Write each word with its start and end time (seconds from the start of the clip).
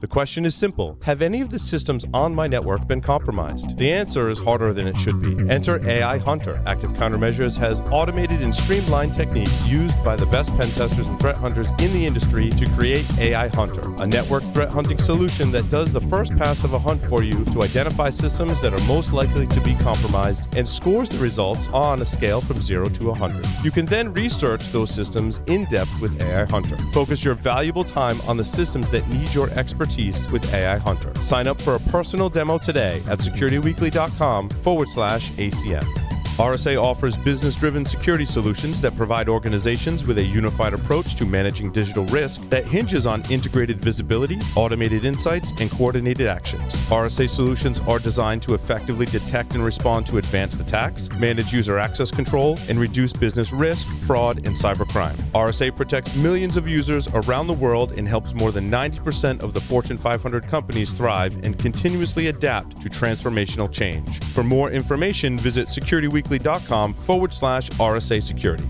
The 0.00 0.06
question 0.06 0.46
is 0.46 0.54
simple 0.54 0.96
Have 1.02 1.22
any 1.22 1.40
of 1.40 1.50
the 1.50 1.58
systems 1.58 2.04
on 2.14 2.32
my 2.32 2.46
network 2.46 2.86
been 2.86 3.00
compromised? 3.00 3.76
The 3.78 3.90
answer 3.90 4.28
is 4.28 4.38
harder 4.38 4.72
than 4.72 4.86
it 4.86 4.96
should 4.96 5.20
be. 5.20 5.36
Enter 5.50 5.84
AI 5.88 6.18
Hunter. 6.18 6.62
Active 6.66 6.92
Countermeasures 6.92 7.58
has 7.58 7.80
automated 7.90 8.40
and 8.40 8.54
streamlined 8.54 9.14
techniques 9.14 9.60
used 9.66 10.00
by 10.04 10.14
the 10.14 10.26
best 10.26 10.50
pen 10.50 10.70
testers 10.70 11.08
and 11.08 11.18
threat 11.18 11.34
hunters 11.34 11.70
in 11.80 11.92
the 11.92 12.06
industry 12.06 12.48
to 12.50 12.70
create 12.74 13.04
AI 13.18 13.48
Hunter, 13.48 13.92
a 14.00 14.06
network 14.06 14.44
threat 14.44 14.68
hunting 14.68 14.98
solution 14.98 15.50
that 15.50 15.68
does 15.68 15.92
the 15.92 16.02
first 16.02 16.36
pass 16.36 16.62
of 16.62 16.74
a 16.74 16.78
hunt 16.78 17.04
for 17.06 17.24
you 17.24 17.44
to 17.46 17.62
identify 17.62 18.08
systems 18.08 18.60
that 18.60 18.72
are 18.72 18.86
most 18.86 19.12
likely 19.12 19.48
to 19.48 19.60
be 19.62 19.74
compromised 19.76 20.46
and 20.54 20.68
scores 20.68 21.08
the 21.08 21.18
results 21.18 21.68
on 21.70 22.02
a 22.02 22.06
scale 22.06 22.40
from 22.40 22.62
0 22.62 22.86
to 22.90 23.06
100. 23.06 23.44
You 23.64 23.72
can 23.72 23.86
then 23.86 24.12
research 24.12 24.64
those 24.70 24.94
systems 24.94 25.40
in 25.48 25.64
depth 25.64 25.90
with 26.00 26.22
AI 26.22 26.44
Hunter. 26.44 26.76
Focus 26.92 27.24
your 27.24 27.34
valuable 27.34 27.82
time 27.82 28.20
on 28.28 28.36
the 28.36 28.44
systems 28.44 28.88
that 28.90 29.08
need 29.08 29.34
your 29.34 29.50
expertise 29.50 29.87
with 30.30 30.54
AI 30.54 30.78
Hunter. 30.78 31.12
Sign 31.20 31.46
up 31.46 31.60
for 31.60 31.74
a 31.74 31.80
personal 31.80 32.28
demo 32.28 32.58
today 32.58 33.02
at 33.08 33.18
securityweekly.com 33.18 34.48
forward 34.50 34.88
slash 34.88 35.30
ACM. 35.32 36.07
RSA 36.38 36.80
offers 36.80 37.16
business 37.16 37.56
driven 37.56 37.84
security 37.84 38.24
solutions 38.24 38.80
that 38.80 38.94
provide 38.94 39.28
organizations 39.28 40.04
with 40.04 40.18
a 40.18 40.22
unified 40.22 40.72
approach 40.72 41.16
to 41.16 41.26
managing 41.26 41.72
digital 41.72 42.04
risk 42.06 42.40
that 42.48 42.64
hinges 42.64 43.08
on 43.08 43.28
integrated 43.28 43.82
visibility, 43.82 44.38
automated 44.54 45.04
insights, 45.04 45.50
and 45.60 45.68
coordinated 45.68 46.28
actions. 46.28 46.76
RSA 46.90 47.28
solutions 47.28 47.80
are 47.88 47.98
designed 47.98 48.42
to 48.42 48.54
effectively 48.54 49.06
detect 49.06 49.54
and 49.54 49.64
respond 49.64 50.06
to 50.06 50.18
advanced 50.18 50.60
attacks, 50.60 51.10
manage 51.18 51.52
user 51.52 51.76
access 51.76 52.12
control, 52.12 52.56
and 52.68 52.78
reduce 52.78 53.12
business 53.12 53.52
risk, 53.52 53.88
fraud, 54.06 54.36
and 54.46 54.54
cybercrime. 54.54 55.16
RSA 55.32 55.74
protects 55.76 56.14
millions 56.14 56.56
of 56.56 56.68
users 56.68 57.08
around 57.14 57.48
the 57.48 57.52
world 57.52 57.90
and 57.98 58.06
helps 58.06 58.32
more 58.32 58.52
than 58.52 58.70
90% 58.70 59.42
of 59.42 59.54
the 59.54 59.60
Fortune 59.60 59.98
500 59.98 60.46
companies 60.46 60.92
thrive 60.92 61.34
and 61.42 61.58
continuously 61.58 62.28
adapt 62.28 62.80
to 62.80 62.88
transformational 62.88 63.70
change. 63.72 64.22
For 64.26 64.44
more 64.44 64.70
information, 64.70 65.36
visit 65.36 65.66
SecurityWeekly 65.66 66.27
weekly.com 66.28 66.94
forward 66.94 67.32
slash 67.32 67.70
RSA 67.70 68.22
security. 68.22 68.68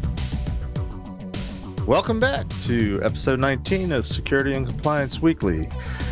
Welcome 1.86 2.20
back 2.20 2.46
to 2.62 3.00
episode 3.02 3.40
19 3.40 3.92
of 3.92 4.06
Security 4.06 4.54
and 4.54 4.66
Compliance 4.66 5.22
Weekly. 5.22 5.68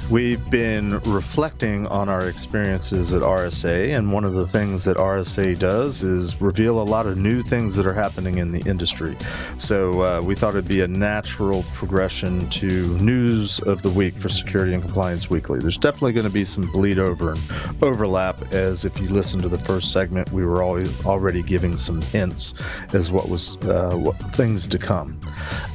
We've 0.09 0.49
been 0.51 1.01
reflecting 1.01 1.89
on 1.89 2.09
our 2.09 2.29
experiences 2.29 3.13
at 3.13 3.23
RSA, 3.23 3.97
and 3.97 4.13
one 4.13 4.23
of 4.23 4.35
the 4.35 4.47
things 4.47 4.85
that 4.85 4.99
RSA 4.99 5.59
does 5.59 6.05
is 6.05 6.41
reveal 6.41 6.81
a 6.81 6.85
lot 6.85 7.07
of 7.07 7.19
new 7.19 7.43
things 7.43 7.75
that 7.75 7.89
are 7.89 7.93
happening 7.93 8.39
in 8.39 8.53
the 8.53 8.61
industry. 8.71 9.17
So 9.59 10.03
uh, 10.03 10.23
we 10.23 10.37
thought 10.37 10.51
it'd 10.51 10.69
be 10.69 10.83
a 10.83 10.87
natural 10.87 11.65
progression 11.73 12.49
to 12.51 12.97
news 12.99 13.59
of 13.59 13.83
the 13.83 13.91
week 13.91 14.17
for 14.17 14.29
Security 14.29 14.75
and 14.75 14.83
Compliance 14.83 15.29
Weekly. 15.29 15.59
There's 15.59 15.77
definitely 15.77 16.13
going 16.13 16.27
to 16.27 16.33
be 16.33 16.45
some 16.45 16.71
bleed 16.71 17.01
over 17.01 17.33
and 17.33 17.41
overlap, 17.83 18.53
as 18.53 18.85
if 18.85 19.01
you 19.01 19.09
listen 19.09 19.43
to 19.43 19.49
the 19.49 19.59
first 19.59 19.93
segment, 19.93 20.31
we 20.31 20.47
were 20.47 20.63
already 20.63 21.43
giving 21.43 21.77
some 21.77 22.01
hints 22.01 22.55
as 22.95 23.11
what 23.11 23.29
was 23.29 23.57
uh, 23.65 23.97
what 23.97 24.15
things 24.37 24.69
to 24.69 24.79
come. 24.79 25.19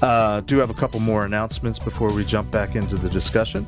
Uh, 0.01 0.39
do 0.39 0.57
have 0.57 0.69
a 0.69 0.73
couple 0.73 1.01
more 1.01 1.25
announcements 1.25 1.79
before 1.79 2.13
we 2.13 2.23
jump 2.23 2.49
back 2.49 2.77
into 2.77 2.95
the 2.95 3.09
discussion. 3.09 3.67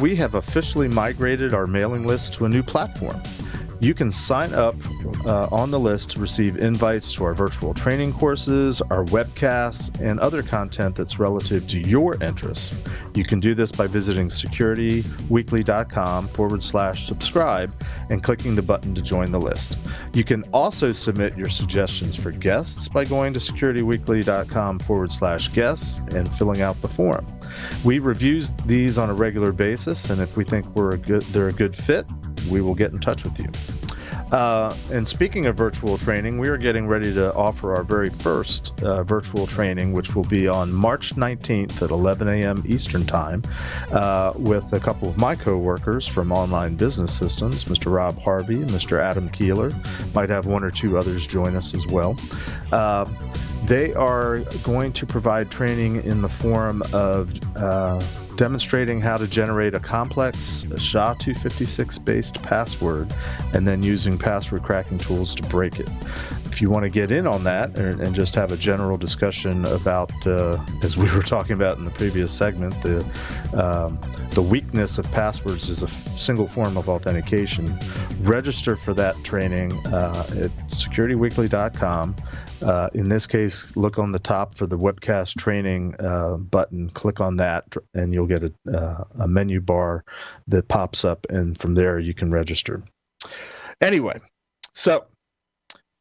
We 0.00 0.16
have 0.16 0.34
officially 0.34 0.88
migrated 0.88 1.54
our 1.54 1.64
mailing 1.64 2.04
list 2.04 2.34
to 2.34 2.44
a 2.44 2.48
new 2.48 2.60
platform. 2.60 3.22
You 3.80 3.94
can 3.94 4.12
sign 4.12 4.54
up 4.54 4.76
uh, 5.26 5.48
on 5.50 5.70
the 5.70 5.78
list 5.78 6.10
to 6.10 6.20
receive 6.20 6.56
invites 6.56 7.12
to 7.14 7.24
our 7.24 7.34
virtual 7.34 7.74
training 7.74 8.12
courses, 8.12 8.80
our 8.82 9.04
webcasts, 9.06 10.00
and 10.00 10.20
other 10.20 10.42
content 10.42 10.96
that's 10.96 11.18
relative 11.18 11.66
to 11.68 11.80
your 11.80 12.22
interests. 12.22 12.74
You 13.14 13.24
can 13.24 13.40
do 13.40 13.54
this 13.54 13.72
by 13.72 13.86
visiting 13.86 14.28
securityweekly.com 14.28 16.28
forward 16.28 16.62
slash 16.62 17.06
subscribe 17.06 17.72
and 18.10 18.22
clicking 18.22 18.54
the 18.54 18.62
button 18.62 18.94
to 18.94 19.02
join 19.02 19.30
the 19.30 19.40
list. 19.40 19.78
You 20.12 20.24
can 20.24 20.44
also 20.52 20.92
submit 20.92 21.36
your 21.36 21.48
suggestions 21.48 22.16
for 22.16 22.30
guests 22.30 22.88
by 22.88 23.04
going 23.04 23.32
to 23.34 23.40
securityweekly.com 23.40 24.78
forward 24.80 25.12
slash 25.12 25.48
guests 25.48 26.00
and 26.12 26.32
filling 26.32 26.62
out 26.62 26.80
the 26.80 26.88
form. 26.88 27.26
We 27.84 27.98
review 27.98 28.34
these 28.66 28.98
on 28.98 29.10
a 29.10 29.14
regular 29.14 29.52
basis, 29.52 30.10
and 30.10 30.20
if 30.20 30.36
we 30.36 30.44
think 30.44 30.66
we're 30.74 30.92
a 30.92 30.98
good, 30.98 31.22
they're 31.22 31.48
a 31.48 31.52
good 31.52 31.74
fit, 31.74 32.06
we 32.50 32.60
will 32.60 32.74
get 32.74 32.92
in 32.92 32.98
touch 32.98 33.24
with 33.24 33.38
you. 33.38 33.48
Uh, 34.32 34.74
and 34.90 35.06
speaking 35.06 35.46
of 35.46 35.56
virtual 35.56 35.98
training, 35.98 36.38
we 36.38 36.48
are 36.48 36.56
getting 36.56 36.86
ready 36.86 37.12
to 37.12 37.32
offer 37.34 37.74
our 37.74 37.84
very 37.84 38.10
first 38.10 38.72
uh, 38.82 39.02
virtual 39.04 39.46
training, 39.46 39.92
which 39.92 40.14
will 40.14 40.24
be 40.24 40.48
on 40.48 40.72
March 40.72 41.14
19th 41.14 41.82
at 41.82 41.90
11 41.90 42.28
a.m. 42.28 42.62
Eastern 42.66 43.06
Time, 43.06 43.42
uh, 43.92 44.32
with 44.36 44.72
a 44.72 44.80
couple 44.80 45.08
of 45.08 45.18
my 45.18 45.36
coworkers 45.36 46.06
from 46.06 46.32
Online 46.32 46.74
Business 46.74 47.16
Systems, 47.16 47.64
Mr. 47.64 47.92
Rob 47.92 48.18
Harvey 48.20 48.56
Mr. 48.56 49.00
Adam 49.00 49.28
Keeler. 49.28 49.72
Might 50.14 50.30
have 50.30 50.46
one 50.46 50.64
or 50.64 50.70
two 50.70 50.98
others 50.98 51.26
join 51.26 51.54
us 51.54 51.74
as 51.74 51.86
well. 51.86 52.16
Uh, 52.72 53.06
they 53.64 53.94
are 53.94 54.40
going 54.62 54.92
to 54.92 55.06
provide 55.06 55.50
training 55.50 56.02
in 56.04 56.22
the 56.22 56.28
form 56.28 56.82
of 56.92 57.32
uh, 57.56 58.02
demonstrating 58.36 59.00
how 59.00 59.16
to 59.16 59.26
generate 59.26 59.74
a 59.74 59.80
complex 59.80 60.66
SHA-256 60.76 62.04
based 62.04 62.42
password 62.42 63.12
and 63.52 63.66
then 63.66 63.82
using 63.82 64.18
password 64.18 64.62
cracking 64.62 64.98
tools 64.98 65.34
to 65.36 65.42
break 65.44 65.78
it. 65.80 65.88
If 66.46 66.60
you 66.60 66.70
want 66.70 66.84
to 66.84 66.90
get 66.90 67.10
in 67.10 67.26
on 67.26 67.44
that 67.44 67.76
and, 67.76 68.14
just 68.14 68.36
have 68.36 68.52
a 68.52 68.56
general 68.56 68.96
discussion 68.96 69.64
about, 69.64 70.12
uh, 70.24 70.56
as 70.84 70.96
we 70.96 71.10
were 71.12 71.22
talking 71.22 71.54
about 71.54 71.78
in 71.78 71.84
the 71.84 71.90
previous 71.90 72.32
segment, 72.32 72.80
the 72.80 73.04
um, 73.54 73.98
the 74.30 74.42
weakness 74.42 74.98
of 74.98 75.10
passwords 75.10 75.68
is 75.68 75.82
a 75.82 75.86
f- 75.86 75.92
single 75.92 76.46
form 76.46 76.76
of 76.76 76.88
authentication. 76.88 77.76
Register 78.20 78.76
for 78.76 78.94
that 78.94 79.16
training 79.24 79.72
uh, 79.88 80.26
at 80.30 80.50
securityweekly.com. 80.68 82.14
Uh, 82.64 82.88
in 82.94 83.10
this 83.10 83.26
case, 83.26 83.76
look 83.76 83.98
on 83.98 84.12
the 84.12 84.18
top 84.18 84.54
for 84.54 84.66
the 84.66 84.78
webcast 84.78 85.36
training 85.38 85.94
uh, 86.00 86.36
button. 86.36 86.88
Click 86.90 87.20
on 87.20 87.36
that, 87.36 87.76
and 87.92 88.14
you'll 88.14 88.26
get 88.26 88.42
a, 88.42 88.52
uh, 88.74 89.04
a 89.20 89.28
menu 89.28 89.60
bar 89.60 90.02
that 90.48 90.66
pops 90.68 91.04
up, 91.04 91.26
and 91.28 91.58
from 91.58 91.74
there 91.74 91.98
you 91.98 92.14
can 92.14 92.30
register. 92.30 92.82
Anyway, 93.82 94.18
so 94.72 95.04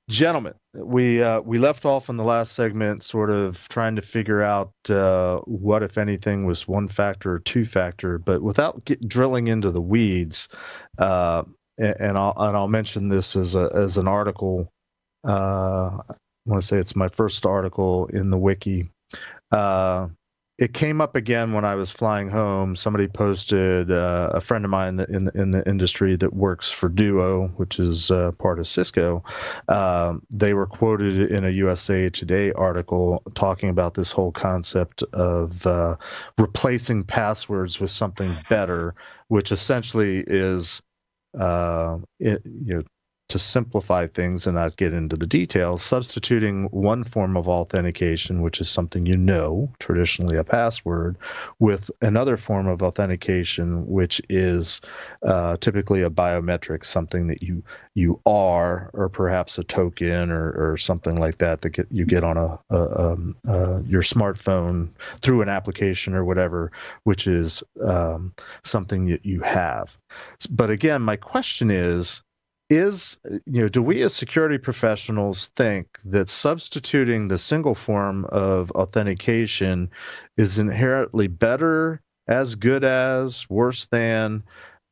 gentlemen, 0.10 0.54
we 0.74 1.22
uh, 1.22 1.42
we 1.42 1.60
left 1.60 1.86
off 1.86 2.08
in 2.08 2.16
the 2.16 2.24
last 2.24 2.54
segment, 2.54 3.04
sort 3.04 3.30
of 3.30 3.68
trying 3.68 3.98
to 3.98 4.02
figure 4.02 4.42
out 4.42 4.72
uh, 4.90 5.40
what, 5.40 5.84
if 5.84 5.98
anything, 5.98 6.46
was 6.46 6.68
one 6.68 6.88
factor 6.88 7.34
or 7.34 7.40
two 7.40 7.66
factor, 7.66 8.18
but 8.18 8.42
without 8.42 8.86
get, 8.86 9.06
drilling 9.08 9.48
into 9.48 9.70
the 9.70 9.82
weeds. 9.82 10.48
Uh, 10.98 11.44
and, 11.78 11.96
and, 12.00 12.18
I'll 12.18 12.34
and 12.38 12.56
I'll 12.56 12.68
mention 12.68 13.10
this 13.10 13.36
as 13.36 13.56
a 13.56 13.70
as 13.74 13.98
an 13.98 14.08
article 14.08 14.70
uh, 15.24 15.98
I 16.46 16.52
want 16.52 16.62
to 16.62 16.68
say 16.68 16.78
it's 16.78 16.96
my 16.96 17.08
first 17.08 17.46
article 17.46 18.08
in 18.08 18.30
the 18.30 18.38
wiki. 18.38 18.90
Uh, 19.52 20.10
it 20.60 20.74
came 20.74 21.02
up 21.02 21.16
again 21.16 21.54
when 21.54 21.66
I 21.66 21.74
was 21.76 21.90
flying 21.90 22.30
home. 22.30 22.76
Somebody 22.76 23.08
posted 23.08 23.92
uh, 23.92 24.32
a 24.34 24.42
friend 24.42 24.64
of 24.64 24.72
mine 24.72 25.00
in 25.10 25.24
the, 25.26 25.32
in 25.34 25.52
the 25.52 25.68
industry 25.68 26.16
that 26.18 26.34
works 26.34 26.70
for 26.70 26.90
Duo, 26.90 27.48
which 27.56 27.80
is 27.80 28.12
uh, 28.12 28.34
part 28.34 28.60
of 28.60 28.68
Cisco. 28.68 29.24
Um, 29.68 30.22
they 30.30 30.54
were 30.54 30.68
quoted 30.68 31.32
in 31.32 31.44
a 31.44 31.50
USA 31.50 32.10
Today 32.10 32.52
article 32.52 33.24
talking 33.34 33.70
about 33.70 33.96
this 33.96 34.12
whole 34.12 34.32
concept 34.32 35.02
of 35.14 35.66
uh, 35.66 35.96
replacing 36.38 37.04
passwords 37.04 37.80
with 37.80 37.90
something 37.90 38.32
better, 38.48 38.94
which 39.30 39.52
essentially 39.52 40.24
is 40.28 40.84
uh, 41.40 41.98
it, 42.20 42.44
you 42.46 42.76
know 42.76 42.84
to 43.34 43.40
simplify 43.40 44.06
things 44.06 44.46
and 44.46 44.54
not 44.54 44.78
get 44.78 44.94
into 44.94 45.18
the 45.18 45.26
details, 45.26 45.82
substituting 45.82 46.66
one 46.66 47.04
form 47.04 47.36
of 47.36 47.48
authentication, 47.48 48.44
which 48.44 48.62
is 48.62 48.70
something 48.70 49.08
you 49.08 49.18
know, 49.18 49.72
traditionally 49.80 50.38
a 50.38 50.44
password, 50.44 51.18
with 51.58 51.90
another 52.04 52.38
form 52.38 52.68
of 52.68 52.84
authentication, 52.84 53.88
which 53.88 54.22
is 54.30 54.82
uh, 55.24 55.58
typically 55.58 56.04
a 56.04 56.12
biometric, 56.12 56.86
something 56.86 57.26
that 57.26 57.42
you 57.42 57.64
you 57.96 58.22
are, 58.28 58.92
or 58.94 59.10
perhaps 59.10 59.58
a 59.58 59.64
token 59.64 60.30
or, 60.30 60.52
or 60.52 60.78
something 60.78 61.16
like 61.16 61.38
that 61.38 61.62
that 61.62 61.72
get, 61.72 61.88
you 61.90 62.06
get 62.06 62.24
on 62.24 62.38
a, 62.38 62.60
a, 62.70 63.14
um, 63.14 63.36
uh, 63.48 63.80
your 63.88 64.04
smartphone 64.04 64.90
through 65.22 65.42
an 65.42 65.50
application 65.50 66.14
or 66.14 66.24
whatever, 66.24 66.72
which 67.04 67.26
is 67.26 67.64
um, 67.84 68.32
something 68.64 69.08
that 69.08 69.26
you 69.26 69.40
have. 69.42 69.98
But 70.52 70.70
again, 70.70 71.02
my 71.02 71.16
question 71.16 71.72
is 71.72 72.22
is 72.70 73.20
you 73.26 73.62
know 73.62 73.68
do 73.68 73.82
we 73.82 74.02
as 74.02 74.14
security 74.14 74.58
professionals 74.58 75.50
think 75.56 76.00
that 76.06 76.30
substituting 76.30 77.28
the 77.28 77.38
single 77.38 77.76
form 77.76 78.26
of 78.26 78.72
authentication 78.72 79.90
is 80.38 80.58
inherently 80.58 81.28
better 81.28 82.02
as 82.28 82.56
good 82.56 82.84
as 82.84 83.50
worse 83.50 83.88
than 83.88 84.44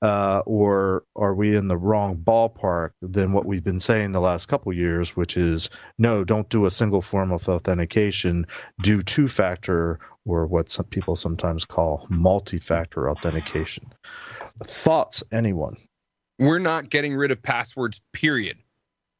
uh, 0.01 0.41
or 0.47 1.03
are 1.15 1.35
we 1.35 1.55
in 1.55 1.67
the 1.67 1.77
wrong 1.77 2.17
ballpark 2.17 2.91
than 3.01 3.33
what 3.33 3.45
we've 3.45 3.63
been 3.63 3.79
saying 3.79 4.11
the 4.11 4.19
last 4.19 4.47
couple 4.47 4.73
years, 4.73 5.15
which 5.15 5.37
is 5.37 5.69
no, 5.99 6.23
don't 6.23 6.49
do 6.49 6.65
a 6.65 6.71
single 6.71 7.01
form 7.01 7.31
of 7.31 7.47
authentication, 7.47 8.47
do 8.81 9.01
two 9.01 9.27
factor 9.27 9.99
or 10.25 10.47
what 10.47 10.69
some 10.69 10.85
people 10.85 11.15
sometimes 11.15 11.65
call 11.65 12.07
multi 12.09 12.57
factor 12.57 13.09
authentication. 13.09 13.93
Thoughts, 14.63 15.23
anyone? 15.31 15.75
We're 16.41 16.57
not 16.57 16.89
getting 16.89 17.15
rid 17.15 17.29
of 17.29 17.39
passwords, 17.39 18.01
period. 18.13 18.57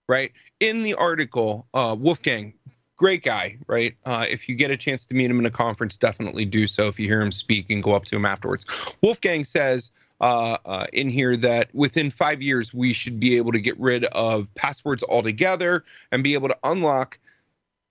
Right? 0.09 0.31
In 0.59 0.81
the 0.81 0.95
article, 0.95 1.67
uh, 1.75 1.95
Wolfgang, 1.97 2.53
great 2.97 3.23
guy, 3.23 3.57
right? 3.67 3.95
Uh, 4.05 4.25
if 4.27 4.49
you 4.49 4.55
get 4.55 4.71
a 4.71 4.75
chance 4.75 5.05
to 5.05 5.13
meet 5.13 5.29
him 5.29 5.37
in 5.37 5.45
a 5.45 5.51
conference, 5.51 5.97
definitely 5.97 6.45
do 6.45 6.65
so. 6.65 6.87
If 6.87 6.99
you 6.99 7.07
hear 7.07 7.21
him 7.21 7.31
speak 7.31 7.69
and 7.69 7.83
go 7.83 7.93
up 7.93 8.05
to 8.05 8.15
him 8.15 8.25
afterwards. 8.25 8.65
Wolfgang 9.03 9.45
says, 9.45 9.91
uh, 10.19 10.57
uh, 10.65 10.87
in 10.93 11.09
here 11.09 11.37
that 11.37 11.73
within 11.75 12.09
five 12.09 12.41
years 12.41 12.73
we 12.73 12.91
should 12.91 13.19
be 13.19 13.37
able 13.37 13.51
to 13.51 13.59
get 13.59 13.79
rid 13.79 14.05
of 14.05 14.53
passwords 14.55 15.03
altogether 15.03 15.83
and 16.11 16.23
be 16.23 16.33
able 16.33 16.47
to 16.47 16.57
unlock 16.63 17.19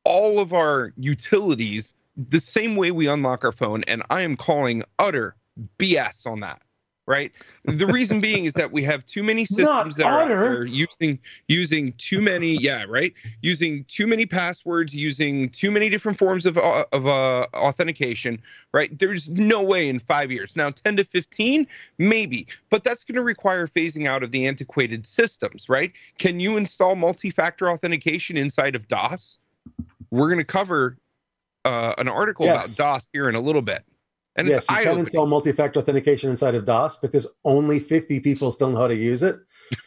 all 0.04 0.40
of 0.40 0.52
our 0.52 0.92
utilities 0.96 1.94
the 2.16 2.40
same 2.40 2.74
way 2.74 2.90
we 2.90 3.06
unlock 3.06 3.44
our 3.44 3.52
phone. 3.52 3.84
And 3.84 4.02
I 4.10 4.22
am 4.22 4.36
calling 4.36 4.82
utter 4.98 5.36
BS 5.78 6.26
on 6.26 6.40
that 6.40 6.62
right? 7.10 7.36
The 7.64 7.88
reason 7.88 8.20
being 8.20 8.44
is 8.44 8.54
that 8.54 8.70
we 8.70 8.84
have 8.84 9.04
too 9.04 9.24
many 9.24 9.44
systems 9.44 9.96
that 9.96 10.06
are 10.06 10.64
using 10.64 11.18
using 11.48 11.92
too 11.98 12.22
many, 12.22 12.56
yeah, 12.56 12.84
right, 12.88 13.12
using 13.42 13.84
too 13.84 14.06
many 14.06 14.26
passwords, 14.26 14.94
using 14.94 15.50
too 15.50 15.72
many 15.72 15.90
different 15.90 16.16
forms 16.16 16.46
of 16.46 16.56
uh, 16.56 16.84
of 16.92 17.08
uh, 17.08 17.46
authentication, 17.52 18.40
right? 18.72 18.96
There's 18.96 19.28
no 19.28 19.60
way 19.60 19.88
in 19.88 19.98
five 19.98 20.30
years. 20.30 20.54
Now, 20.54 20.70
ten 20.70 20.96
to 20.96 21.04
fifteen, 21.04 21.66
maybe, 21.98 22.46
but 22.70 22.84
that's 22.84 23.02
going 23.02 23.16
to 23.16 23.24
require 23.24 23.66
phasing 23.66 24.06
out 24.06 24.22
of 24.22 24.30
the 24.30 24.46
antiquated 24.46 25.04
systems, 25.04 25.68
right? 25.68 25.92
Can 26.18 26.38
you 26.38 26.56
install 26.56 26.94
multi-factor 26.94 27.68
authentication 27.68 28.36
inside 28.36 28.76
of 28.76 28.86
DOS? 28.86 29.36
We're 30.12 30.28
going 30.28 30.38
to 30.38 30.44
cover 30.44 30.96
uh, 31.64 31.94
an 31.98 32.06
article 32.06 32.46
yes. 32.46 32.78
about 32.78 32.94
DOS 32.94 33.08
here 33.12 33.28
in 33.28 33.34
a 33.34 33.40
little 33.40 33.62
bit. 33.62 33.84
And 34.40 34.48
yes, 34.48 34.64
you 34.70 34.76
can 34.76 34.98
install 34.98 35.26
multi-factor 35.26 35.80
authentication 35.80 36.30
inside 36.30 36.54
of 36.54 36.64
DOS 36.64 36.96
because 36.96 37.26
only 37.44 37.78
50 37.78 38.20
people 38.20 38.50
still 38.52 38.70
know 38.70 38.78
how 38.78 38.86
to 38.86 38.96
use 38.96 39.22
it 39.22 39.38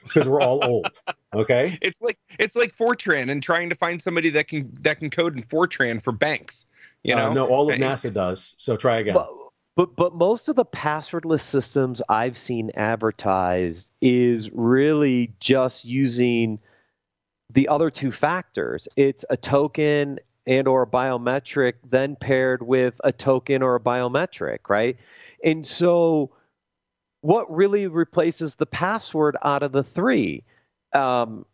because 0.03 0.29
we're 0.29 0.41
all 0.41 0.63
old. 0.65 1.01
Okay. 1.35 1.79
It's 1.81 1.99
like 1.99 2.19
it's 2.37 2.55
like 2.55 2.77
Fortran 2.77 3.31
and 3.31 3.41
trying 3.41 3.67
to 3.71 3.75
find 3.75 3.99
somebody 3.99 4.29
that 4.29 4.47
can 4.47 4.71
that 4.81 4.99
can 4.99 5.09
code 5.09 5.35
in 5.35 5.41
Fortran 5.41 5.99
for 5.99 6.11
banks. 6.11 6.67
You 7.01 7.15
uh, 7.15 7.17
know, 7.17 7.31
uh, 7.31 7.33
no, 7.33 7.47
all 7.47 7.71
of 7.71 7.79
NASA 7.79 8.13
does. 8.13 8.53
So 8.59 8.77
try 8.77 8.97
again. 8.97 9.15
But, 9.15 9.29
but 9.75 9.95
but 9.95 10.13
most 10.13 10.47
of 10.47 10.55
the 10.55 10.65
passwordless 10.65 11.39
systems 11.39 12.03
I've 12.07 12.37
seen 12.37 12.69
advertised 12.75 13.91
is 13.99 14.51
really 14.51 15.33
just 15.39 15.85
using 15.85 16.59
the 17.49 17.67
other 17.67 17.89
two 17.89 18.11
factors. 18.11 18.87
It's 18.95 19.25
a 19.31 19.35
token 19.37 20.19
and 20.45 20.67
or 20.67 20.83
a 20.83 20.87
biometric 20.87 21.73
then 21.89 22.15
paired 22.15 22.61
with 22.61 22.99
a 23.03 23.11
token 23.11 23.61
or 23.61 23.75
a 23.75 23.79
biometric 23.79 24.69
right? 24.69 24.97
And 25.43 25.65
so 25.65 26.31
what 27.21 27.53
really 27.53 27.87
replaces 27.87 28.55
the 28.55 28.65
password 28.65 29.37
out 29.43 29.63
of 29.63 29.71
the 29.71 29.83
three? 29.83 30.43
Um, 30.93 31.45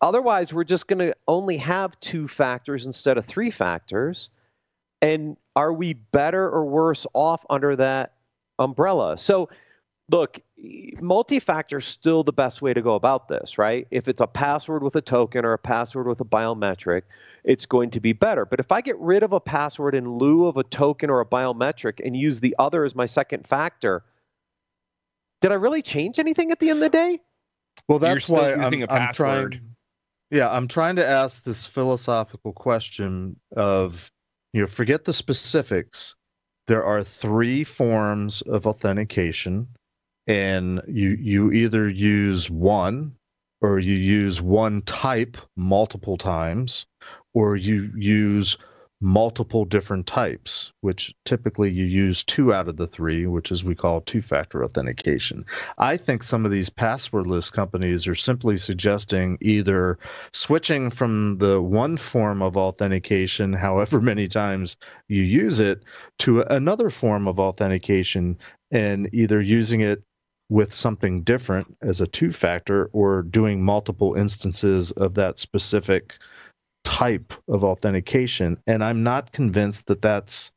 otherwise 0.00 0.54
we're 0.54 0.64
just 0.64 0.86
going 0.86 1.00
to 1.00 1.14
only 1.26 1.56
have 1.56 1.98
two 2.00 2.28
factors 2.28 2.86
instead 2.86 3.18
of 3.18 3.26
three 3.26 3.50
factors. 3.50 4.30
And 5.02 5.36
are 5.56 5.72
we 5.72 5.94
better 5.94 6.44
or 6.48 6.64
worse 6.64 7.06
off 7.12 7.44
under 7.50 7.76
that 7.76 8.14
umbrella? 8.58 9.18
So 9.18 9.48
look 10.10 10.40
multi-factor 11.00 11.78
is 11.78 11.84
still 11.84 12.24
the 12.24 12.32
best 12.32 12.62
way 12.62 12.72
to 12.72 12.80
go 12.80 12.94
about 12.94 13.28
this 13.28 13.58
right 13.58 13.86
if 13.90 14.08
it's 14.08 14.20
a 14.20 14.26
password 14.26 14.82
with 14.82 14.96
a 14.96 15.00
token 15.00 15.44
or 15.44 15.52
a 15.52 15.58
password 15.58 16.06
with 16.06 16.20
a 16.20 16.24
biometric 16.24 17.02
it's 17.48 17.66
going 17.66 17.90
to 17.90 18.00
be 18.00 18.12
better. 18.12 18.44
But 18.44 18.60
if 18.60 18.70
I 18.70 18.82
get 18.82 18.98
rid 18.98 19.22
of 19.22 19.32
a 19.32 19.40
password 19.40 19.94
in 19.94 20.18
lieu 20.18 20.46
of 20.46 20.58
a 20.58 20.64
token 20.64 21.08
or 21.10 21.20
a 21.20 21.26
biometric 21.26 22.04
and 22.04 22.14
use 22.14 22.40
the 22.40 22.54
other 22.58 22.84
as 22.84 22.94
my 22.94 23.06
second 23.06 23.46
factor, 23.46 24.04
did 25.40 25.52
I 25.52 25.54
really 25.54 25.82
change 25.82 26.18
anything 26.18 26.50
at 26.50 26.58
the 26.58 26.68
end 26.70 26.78
of 26.82 26.92
the 26.92 26.96
day? 26.98 27.20
Well, 27.88 27.98
that's 27.98 28.28
why 28.28 28.52
I'm, 28.52 28.84
I'm 28.90 29.12
trying. 29.14 29.60
Yeah, 30.30 30.50
I'm 30.50 30.68
trying 30.68 30.96
to 30.96 31.06
ask 31.06 31.44
this 31.44 31.64
philosophical 31.64 32.52
question 32.52 33.40
of, 33.56 34.10
you 34.52 34.60
know, 34.60 34.66
forget 34.66 35.04
the 35.04 35.14
specifics. 35.14 36.14
There 36.66 36.84
are 36.84 37.02
three 37.02 37.64
forms 37.64 38.42
of 38.42 38.66
authentication, 38.66 39.68
and 40.28 40.82
you 40.86 41.16
you 41.18 41.50
either 41.50 41.88
use 41.88 42.48
one 42.50 43.14
or 43.60 43.80
you 43.80 43.94
use 43.94 44.40
one 44.40 44.82
type 44.82 45.36
multiple 45.56 46.16
times, 46.16 46.86
or 47.34 47.56
you 47.56 47.90
use 47.96 48.56
multiple 49.00 49.64
different 49.64 50.06
types, 50.06 50.72
which 50.80 51.14
typically 51.24 51.70
you 51.70 51.84
use 51.84 52.24
two 52.24 52.52
out 52.52 52.68
of 52.68 52.76
the 52.76 52.86
three, 52.86 53.26
which 53.26 53.52
is 53.52 53.64
we 53.64 53.74
call 53.74 54.00
two 54.00 54.20
factor 54.20 54.64
authentication. 54.64 55.44
I 55.76 55.96
think 55.96 56.22
some 56.22 56.44
of 56.44 56.50
these 56.50 56.70
passwordless 56.70 57.52
companies 57.52 58.08
are 58.08 58.16
simply 58.16 58.56
suggesting 58.56 59.38
either 59.40 59.98
switching 60.32 60.90
from 60.90 61.38
the 61.38 61.62
one 61.62 61.96
form 61.96 62.42
of 62.42 62.56
authentication, 62.56 63.52
however 63.52 64.00
many 64.00 64.26
times 64.26 64.76
you 65.06 65.22
use 65.22 65.60
it, 65.60 65.82
to 66.20 66.42
another 66.42 66.90
form 66.90 67.28
of 67.28 67.38
authentication 67.38 68.38
and 68.70 69.08
either 69.12 69.40
using 69.40 69.80
it 69.80 70.02
with 70.48 70.72
something 70.72 71.22
different 71.22 71.76
as 71.82 72.00
a 72.00 72.06
two 72.06 72.30
factor 72.30 72.86
or 72.92 73.22
doing 73.22 73.62
multiple 73.62 74.14
instances 74.14 74.90
of 74.92 75.14
that 75.14 75.38
specific 75.38 76.16
type 76.84 77.34
of 77.48 77.64
authentication. 77.64 78.56
And 78.66 78.82
i'm 78.82 79.02
not 79.02 79.32
convinced 79.32 79.86
that 79.86 80.02
that's 80.02 80.52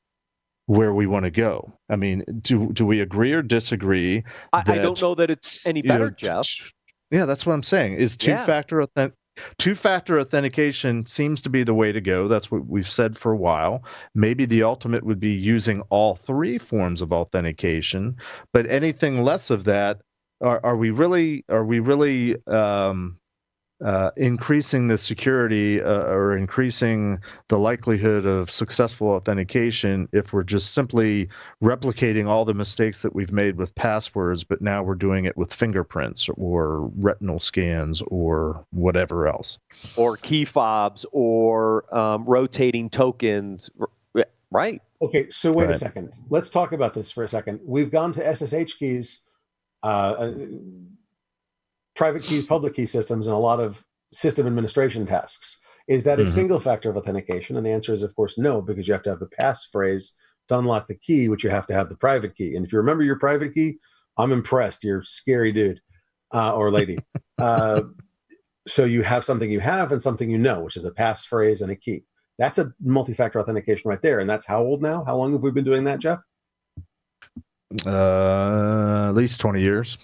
where 0.68 0.94
we 0.94 1.08
want 1.08 1.26
to 1.26 1.32
go. 1.32 1.74
I 1.90 1.98
mean 1.98 2.24
do 2.42 2.72
do 2.72 2.86
we 2.86 3.02
agree 3.02 3.34
or 3.34 3.42
disagree 3.42 4.24
i, 4.54 4.62
that, 4.64 4.80
I 4.80 4.82
don't 4.82 5.02
know 5.02 5.16
that 5.16 5.30
it's 5.30 5.66
any 5.66 5.82
better 5.82 6.10
know, 6.10 6.16
jeff. 6.16 6.74
Yeah 7.12 7.26
that's 7.26 7.46
what 7.46 7.54
i'm 7.54 7.64
saying. 7.64 7.96
Is 7.96 8.16
two 8.16 8.32
yeah. 8.32 8.46
factor 8.46 8.80
authentic 8.80 9.16
two 9.58 9.76
factor 9.76 10.20
authentication 10.20 11.06
seems 11.06 11.42
to 11.42 11.50
be 11.50 11.64
the 11.64 11.74
way 11.74 11.92
to 11.92 12.02
go. 12.02 12.28
That's 12.28 12.52
what 12.52 12.68
we've 12.68 12.88
said 12.88 13.18
for 13.18 13.32
a 13.32 13.38
while. 13.38 13.86
Maybe 14.16 14.46
the 14.46 14.64
ultimate 14.64 15.04
would 15.04 15.20
be 15.20 15.32
using 15.32 15.82
all 15.90 16.16
three 16.16 16.58
forms 16.58 17.02
of 17.02 17.12
authentication 17.14 18.16
but 18.54 18.66
anything 18.68 19.24
less 19.24 19.50
of 19.50 19.64
that 19.66 20.02
are, 20.42 20.60
are 20.64 20.78
we 20.78 20.92
really 20.92 21.46
are 21.50 21.64
we 21.64 21.80
really 21.80 22.36
um, 22.48 23.18
uh, 23.84 24.12
increasing 24.18 24.88
the 24.88 24.98
security 24.98 25.82
uh, 25.82 26.06
or 26.06 26.38
increasing 26.38 27.20
the 27.48 27.58
likelihood 27.58 28.26
of 28.26 28.50
successful 28.50 29.10
authentication 29.10 30.08
if 30.12 30.34
we're 30.34 30.44
just 30.44 30.74
simply 30.74 31.28
replicating 31.64 32.28
all 32.28 32.46
the 32.46 32.54
mistakes 32.54 33.02
that 33.02 33.16
we've 33.16 33.32
made 33.32 33.58
with 33.58 33.74
passwords, 33.76 34.44
but 34.44 34.62
now 34.62 34.84
we're 34.84 34.96
doing 34.96 35.26
it 35.26 35.36
with 35.36 35.54
fingerprints 35.54 36.30
or 36.38 36.92
retinal 36.98 37.40
scans 37.40 38.02
or 38.08 38.66
whatever 38.72 39.28
else. 39.28 39.58
Or 39.98 40.18
key 40.18 40.46
fobs 40.46 41.06
or 41.12 41.94
um, 41.96 42.26
rotating 42.26 42.90
tokens, 42.90 43.70
right? 44.52 44.82
Okay, 45.02 45.30
so 45.32 45.52
wait 45.52 45.66
right. 45.66 45.76
a 45.76 45.78
second. 45.78 46.18
Let's 46.30 46.50
talk 46.50 46.72
about 46.72 46.94
this 46.94 47.12
for 47.12 47.24
a 47.24 47.28
second. 47.28 47.62
We've 47.66 47.92
gone 47.92 48.12
to 48.14 48.36
SSH 48.36 48.78
keys. 48.78 49.22
Uh, 49.84 49.88
uh 49.88 50.34
private 51.96 52.24
key, 52.24 52.44
public 52.44 52.74
key 52.74 52.86
systems, 52.86 53.28
and 53.28 53.36
a 53.36 53.40
lot 53.40 53.60
of 53.60 53.86
system 54.12 54.48
administration 54.48 55.06
tasks. 55.06 55.60
Is 55.88 56.04
that 56.04 56.20
a 56.20 56.24
mm-hmm. 56.24 56.32
single 56.32 56.60
factor 56.60 56.90
of 56.90 56.98
authentication? 56.98 57.58
And 57.58 57.66
the 57.66 57.72
answer 57.72 57.94
is, 57.94 58.04
of 58.04 58.16
course, 58.16 58.38
no, 58.38 58.62
because 58.62 58.88
you 58.88 58.94
have 58.94 59.04
to 59.04 59.10
have 59.10 59.20
the 59.20 59.30
passphrase 59.40 60.14
to 60.48 60.60
unlock 60.60 60.88
the 60.88 60.96
key, 60.96 61.28
which 61.28 61.44
you 61.44 61.50
have 61.50 61.66
to 61.68 61.74
have 61.74 61.90
the 61.90 61.96
private 61.96 62.36
key. 62.36 62.56
And 62.56 62.66
if 62.66 62.72
you 62.72 62.78
remember 62.78 63.04
your 63.04 63.20
private 63.20 63.54
key, 63.54 63.78
I'm 64.18 64.32
impressed. 64.32 64.84
You're 64.84 65.02
scary 65.02 65.52
dude 65.52 65.82
uh, 66.34 66.56
or 66.56 66.72
lady. 66.72 67.00
uh, 67.40 67.82
so 68.68 68.86
you 68.86 69.02
have 69.02 69.26
something 69.26 69.50
you 69.50 69.60
have 69.60 69.92
and 69.92 70.02
something 70.02 70.30
you 70.30 70.38
know, 70.38 70.62
which 70.62 70.78
is 70.78 70.86
a 70.86 70.92
passphrase 70.92 71.62
and 71.62 71.72
a 71.72 71.76
key. 71.76 72.04
That's 72.38 72.58
a 72.58 72.72
multi-factor 72.82 73.40
authentication 73.40 73.90
right 73.90 74.02
there. 74.02 74.20
And 74.20 74.30
that's 74.30 74.46
how 74.46 74.62
old 74.62 74.82
now? 74.82 75.04
How 75.04 75.16
long 75.16 75.34
have 75.34 75.44
we 75.44 75.52
been 75.52 75.66
doing 75.66 75.84
that, 75.86 76.00
Jeff? 76.00 76.20
Uh, 77.86 79.08
at 79.10 79.16
least 79.16 79.40
20 79.40 79.62
years. 79.62 79.98